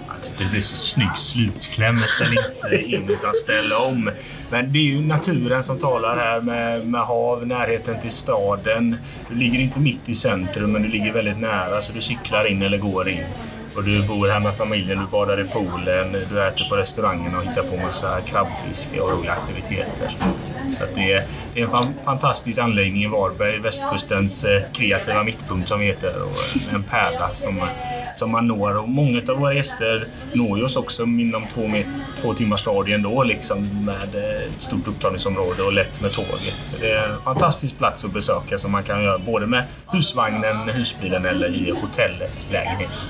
Jag 0.09 0.23
tyckte 0.23 0.45
det 0.45 0.51
blev 0.51 0.61
så 0.61 0.77
snygg 0.77 1.17
slutkläm. 1.17 1.99
Ställ 1.99 2.33
inte 2.39 2.85
in 2.85 3.11
utan 3.11 3.35
ställ 3.35 3.73
om. 3.73 4.11
Men 4.51 4.73
det 4.73 4.79
är 4.79 4.83
ju 4.83 5.01
naturen 5.01 5.63
som 5.63 5.79
talar 5.79 6.17
här 6.17 6.41
med, 6.41 6.87
med 6.87 7.01
hav, 7.01 7.47
närheten 7.47 8.01
till 8.01 8.11
staden. 8.11 8.97
Du 9.29 9.37
ligger 9.37 9.59
inte 9.59 9.81
mitt 9.81 10.09
i 10.09 10.15
centrum 10.15 10.73
men 10.73 10.83
du 10.83 10.89
ligger 10.89 11.13
väldigt 11.13 11.39
nära 11.39 11.83
så 11.83 11.93
du 11.93 12.01
cyklar 12.01 12.45
in 12.51 12.63
eller 12.63 12.79
går 12.79 13.09
in. 13.09 13.23
Och 13.77 13.85
du 13.85 14.03
bor 14.03 14.29
här 14.29 14.41
med 14.41 14.55
familjen, 14.55 14.99
du 14.99 15.07
badar 15.07 15.41
i 15.41 15.45
poolen, 15.45 16.13
du 16.13 16.47
äter 16.47 16.69
på 16.69 16.77
restaurangen 16.77 17.35
och 17.35 17.43
hittar 17.43 17.63
på 17.63 17.87
massa 17.87 18.21
krabbfiske 18.21 19.01
och 19.01 19.11
roliga 19.11 19.33
aktiviteter. 19.33 20.17
Så 20.73 20.85
att 20.85 20.95
det, 20.95 21.13
är, 21.13 21.25
en 21.55 21.95
fantastisk 22.05 22.59
anläggning 22.59 23.03
i 23.03 23.07
Varberg, 23.07 23.59
västkustens 23.59 24.45
eh, 24.45 24.63
kreativa 24.73 25.23
mittpunkt 25.23 25.69
som 25.69 25.81
heter. 25.81 26.15
Och 26.23 26.75
en 26.75 26.83
pärla 26.83 27.35
som, 27.35 27.61
som 28.15 28.31
man 28.31 28.47
når. 28.47 28.79
Och 28.79 28.89
många 28.89 29.23
av 29.29 29.39
våra 29.39 29.55
gäster 29.55 30.05
når 30.33 30.59
ju 30.59 30.65
oss 30.65 30.77
också 30.77 31.03
inom 31.03 31.47
två, 31.47 31.71
två 32.21 32.35
timmars 32.35 32.67
radie 32.67 32.95
ändå 32.95 33.25
liksom, 33.25 33.85
med 33.85 34.15
eh, 34.15 34.43
ett 34.55 34.63
stort 34.63 34.89
upptagningsområde 34.89 35.63
och 35.63 35.73
lätt 35.73 36.03
med 36.03 36.13
tåget. 36.13 36.57
Så 36.61 36.77
det 36.81 36.91
är 36.91 37.09
en 37.09 37.21
fantastisk 37.25 37.79
plats 37.79 38.05
att 38.05 38.13
besöka 38.13 38.59
som 38.59 38.73
man 38.73 38.83
kan 38.83 39.05
göra 39.05 39.19
både 39.19 39.47
med 39.47 39.65
husvagnen, 39.93 40.69
husbilen 40.69 41.27
eller 41.27 41.49
i 41.49 41.71
hotelllägenhet. 41.71 43.09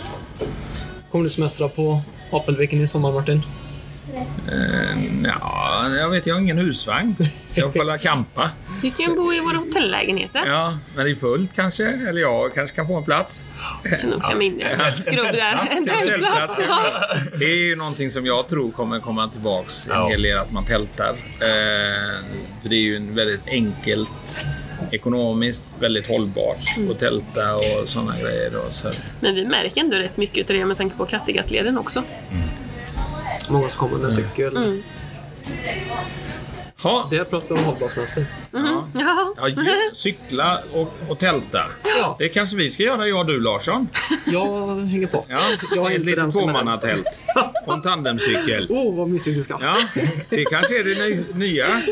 Kommer 1.10 1.24
du 1.24 1.30
semestra 1.30 1.68
på 1.68 2.00
Apelviken 2.32 2.80
i 2.80 2.86
sommar, 2.86 3.12
Martin? 3.12 3.42
Eh, 4.52 5.24
ja, 5.24 5.88
jag 5.98 6.10
vet, 6.10 6.26
jag 6.26 6.34
har 6.34 6.40
ingen 6.40 6.58
husvagn. 6.58 7.16
Så 7.48 7.60
jag 7.60 7.72
får 7.72 7.84
la 7.84 7.98
campa. 7.98 8.50
Du 8.82 8.90
kan 8.90 9.14
bo 9.14 9.32
i 9.32 9.40
våra 9.40 9.56
hotellägenheter. 9.56 10.46
Ja, 10.46 10.78
men 10.96 11.04
det 11.04 11.10
är 11.10 11.14
fullt 11.14 11.50
kanske. 11.56 11.84
Eller 12.08 12.20
jag 12.20 12.54
kanske 12.54 12.76
kan 12.76 12.86
få 12.86 12.96
en 12.96 13.04
plats. 13.04 13.44
kan 14.00 14.10
nog 14.10 14.22
klämma 14.22 14.42
in 14.42 14.60
en 14.60 14.96
skrubb 15.02 15.16
där. 15.32 15.68
En 15.70 15.84
Tältplats, 15.86 16.08
tältplats. 16.08 16.60
ja. 16.68 16.82
Det 17.38 17.44
är 17.44 17.56
ju 17.58 17.76
någonting 17.76 18.10
som 18.10 18.26
jag 18.26 18.48
tror 18.48 18.70
kommer 18.70 19.00
komma 19.00 19.28
tillbaks 19.28 19.86
en 19.88 19.92
Ja. 19.94 20.08
hel 20.08 20.22
del, 20.22 20.38
att 20.38 20.52
man 20.52 20.64
tältar. 20.64 21.14
För 22.62 22.68
det 22.68 22.76
är 22.76 22.80
ju 22.80 22.96
en 22.96 23.14
väldigt 23.14 23.46
enkelt, 23.48 24.08
ekonomiskt 24.90 25.64
väldigt 25.80 26.08
hållbart 26.08 26.76
att 26.90 26.98
tälta 26.98 27.54
och 27.56 27.88
sådana 27.88 28.20
grejer. 28.20 28.50
Då, 28.50 28.62
så. 28.70 28.90
Men 29.20 29.34
vi 29.34 29.46
märker 29.46 29.80
ändå 29.80 29.96
rätt 29.96 30.16
mycket 30.16 30.50
av 30.50 30.56
det 30.56 30.64
med 30.64 30.76
tanke 30.76 30.96
på 30.96 31.06
Kattegattleden 31.06 31.78
också. 31.78 32.02
Många 33.48 33.68
som 33.68 33.88
kommer 33.88 34.02
med 34.02 34.12
cykel. 34.12 34.56
Mm. 34.56 34.82
Ha, 36.82 37.06
Det 37.10 37.24
pratar 37.24 37.48
vi 37.54 37.60
om 37.60 37.64
hållbarhetsmässigt. 37.66 38.26
ja. 38.52 38.88
Ja. 38.98 39.34
Ja, 39.36 39.48
ju- 39.48 39.94
cykla 39.94 40.60
och, 40.72 40.94
och 41.08 41.18
tälta. 41.18 41.62
Ja. 41.98 42.16
Det 42.18 42.28
kanske 42.28 42.56
vi 42.56 42.70
ska 42.70 42.82
göra, 42.82 43.08
jag 43.08 43.18
och 43.20 43.26
du 43.26 43.40
Larsson. 43.40 43.88
Jag 44.26 44.76
hänger 44.80 45.06
på. 45.06 45.24
Ja, 45.28 45.40
Jag 45.76 45.92
är 45.92 45.96
ett 45.98 46.04
litet 46.04 46.30
tvåmannatält 46.32 47.06
på 47.64 47.72
en 47.72 47.82
tandemcykel. 47.82 48.66
Oh, 48.70 48.96
vad 48.96 49.08
mysigt 49.08 49.36
det 49.36 49.42
ska. 49.42 49.58
Ja, 49.60 49.76
det 50.28 50.44
kanske 50.44 50.78
är 50.80 50.84
det 50.84 50.94
ny- 51.08 51.24
nya. 51.46 51.82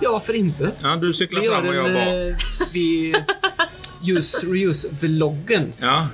Ja, 0.00 0.12
varför 0.12 0.32
inte? 0.34 0.70
Ja, 0.82 0.96
du 0.96 1.12
cyklar 1.12 1.40
Vi 1.40 1.46
gör 1.46 1.54
fram 1.54 1.68
och 1.68 1.74
jag 1.74 1.84
bak. 1.84 2.02
eh, 2.08 2.36
Vi... 2.72 3.14
Use 4.06 4.46
Reuse-vloggen. 4.46 5.72
Ja. 5.80 6.06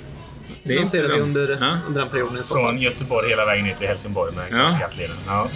Det 0.64 0.72
är 0.72 0.74
Den 0.74 0.79
inte 0.79 0.90
ser 0.90 1.09
vi 1.09 1.20
under, 1.20 1.59
Ja. 1.61 1.79
under 1.87 2.00
den 2.00 2.11
perioden 2.11 2.38
i 2.38 2.42
så 2.42 2.55
fall. 2.55 2.64
Från 2.64 2.79
Göteborg 2.79 3.29
hela 3.29 3.44
vägen 3.46 3.64
ner 3.64 3.74
till 3.74 3.87
Helsingborg 3.88 4.35
med 4.35 4.44
Ja. 4.50 4.68
Kattegattleden. 4.70 5.16
Ja. 5.27 5.48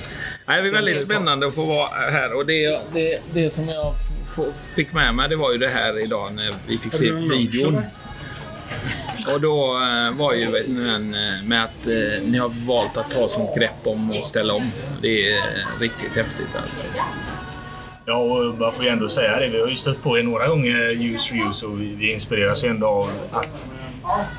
Nej, 0.47 0.63
det 0.63 0.69
är 0.69 0.73
väldigt 0.73 1.03
spännande 1.03 1.47
att 1.47 1.55
få 1.55 1.65
vara 1.65 1.89
här. 2.11 2.37
Och 2.37 2.47
det, 2.47 2.81
det, 2.93 3.19
det 3.33 3.55
som 3.55 3.69
jag 3.69 3.95
fick 4.77 4.93
med 4.93 5.15
mig 5.15 5.29
det 5.29 5.37
var 5.37 5.53
ju 5.53 5.59
det 5.59 5.69
här 5.69 5.99
idag 5.99 6.33
när 6.35 6.55
vi 6.67 6.79
fick 6.79 6.93
se 6.95 7.13
videon. 7.13 7.83
Och 9.35 9.41
då 9.41 9.81
eh, 9.83 10.17
var 10.19 10.35
ju 10.35 10.51
vet 10.51 10.69
ni, 10.69 10.89
en, 10.89 11.15
eh, 11.15 11.43
med 11.45 11.65
att 11.65 11.87
eh, 11.87 12.23
ni 12.23 12.39
har 12.39 12.67
valt 12.67 12.97
att 12.97 13.11
ta 13.11 13.29
sånt 13.29 13.57
grepp 13.57 13.81
om 13.87 14.11
och 14.11 14.27
ställa 14.27 14.55
om. 14.55 14.71
Det 15.03 15.33
är 15.33 15.43
riktigt 15.81 16.13
häftigt 16.17 16.57
alltså. 16.65 16.85
Ja, 18.05 18.15
och 18.15 18.59
man 18.59 18.73
får 18.73 18.85
ju 18.85 18.91
ändå 18.91 19.09
säga 19.09 19.37
det. 19.41 19.49
Vi 19.49 19.61
har 19.61 19.69
ju 19.69 19.77
stött 19.77 20.03
på 20.03 20.19
er 20.19 20.23
några 20.23 20.49
gånger, 20.49 20.77
Use 20.91 21.35
Reuse, 21.35 21.67
och 21.67 21.81
vi, 21.81 21.95
vi 21.95 22.13
inspireras 22.13 22.65
ju 22.65 22.69
ändå 22.69 22.87
av 22.87 23.11
att 23.33 23.71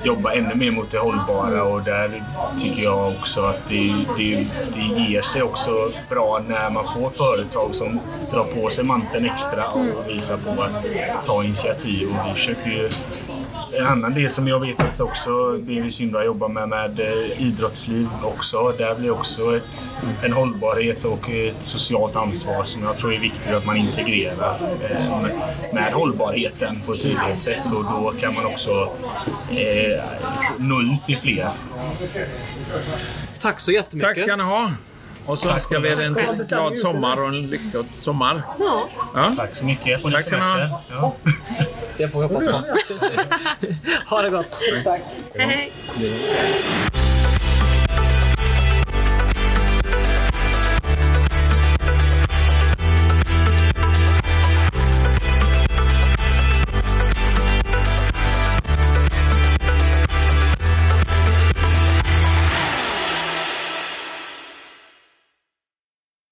jobba 0.03 0.33
ännu 0.33 0.55
mer 0.55 0.71
mot 0.71 0.91
det 0.91 0.97
hållbara 0.97 1.63
och 1.63 1.83
där 1.83 2.23
tycker 2.59 2.83
jag 2.83 3.07
också 3.07 3.41
att 3.41 3.69
det, 3.69 3.93
det, 4.17 4.47
det 4.73 5.01
ger 5.01 5.21
sig 5.21 5.43
också 5.43 5.91
bra 6.09 6.41
när 6.47 6.69
man 6.69 6.83
får 6.83 7.09
företag 7.09 7.75
som 7.75 7.99
drar 8.31 8.43
på 8.43 8.69
sig 8.69 8.83
manteln 8.83 9.25
extra 9.25 9.67
och 9.67 10.09
visar 10.09 10.37
på 10.37 10.61
att 10.61 10.89
ta 11.25 11.43
initiativ. 11.43 12.09
Och 12.09 12.29
vi 12.29 12.33
försöker 12.33 12.69
ju 12.69 12.89
en 13.73 13.85
annan 13.85 14.13
del 14.13 14.29
som 14.29 14.47
jag 14.47 14.59
vet 14.59 14.81
att 14.81 14.99
också 14.99 15.57
BV 15.59 15.89
Syndra 15.89 16.25
jobbar 16.25 16.49
med, 16.49 16.69
med 16.69 16.99
eh, 16.99 17.41
idrottsliv 17.41 18.07
också. 18.23 18.73
Där 18.77 18.95
blir 18.95 19.11
också 19.11 19.57
ett, 19.57 19.95
en 20.23 20.33
hållbarhet 20.33 21.05
och 21.05 21.29
ett 21.29 21.63
socialt 21.63 22.15
ansvar 22.15 22.63
som 22.63 22.83
jag 22.83 22.97
tror 22.97 23.13
är 23.13 23.19
viktigt 23.19 23.53
att 23.53 23.65
man 23.65 23.77
integrerar 23.77 24.55
eh, 24.89 25.21
med, 25.21 25.31
med 25.73 25.93
hållbarheten 25.93 26.81
på 26.85 26.93
ett 26.93 27.01
tydligt 27.01 27.39
sätt 27.39 27.65
och 27.65 27.83
då 27.83 28.13
kan 28.19 28.33
man 28.33 28.45
också 28.45 28.71
eh, 29.51 30.03
nå 30.57 30.81
ut 30.81 31.05
till 31.05 31.17
fler. 31.17 31.49
Tack 33.39 33.59
så 33.59 33.71
jättemycket. 33.71 34.15
Tack 34.15 34.19
ska 34.23 34.35
ni 34.35 34.43
ha. 34.43 34.71
Och 35.25 35.39
så 35.39 35.47
Tack 35.47 35.55
önskar 35.55 35.79
vi 35.79 35.89
er 35.89 36.01
en 36.01 36.45
glad 36.47 36.77
sommar 36.77 37.21
och 37.21 37.27
en 37.27 37.49
lyckad 37.49 37.85
sommar. 37.95 38.41
Ja. 38.59 38.89
Ja. 39.15 39.33
Tack 39.37 39.55
så 39.55 39.65
mycket. 39.65 40.01
Får 40.01 40.09
ni 40.09 40.15
Tack 40.15 40.25
ska 40.25 40.35
ni 40.37 40.41
ha. 40.43 40.57
semester. 40.57 40.77
Ja. 40.89 41.15
Det 41.99 42.07
får 42.09 42.19
vi 42.19 42.27
hoppas 42.27 42.45
på. 42.47 42.51
ha 44.05 44.21
det 44.21 44.29
gott. 44.29 44.59
Tack. 44.83 45.01
Hej, 45.35 45.71
hej. 45.97 46.98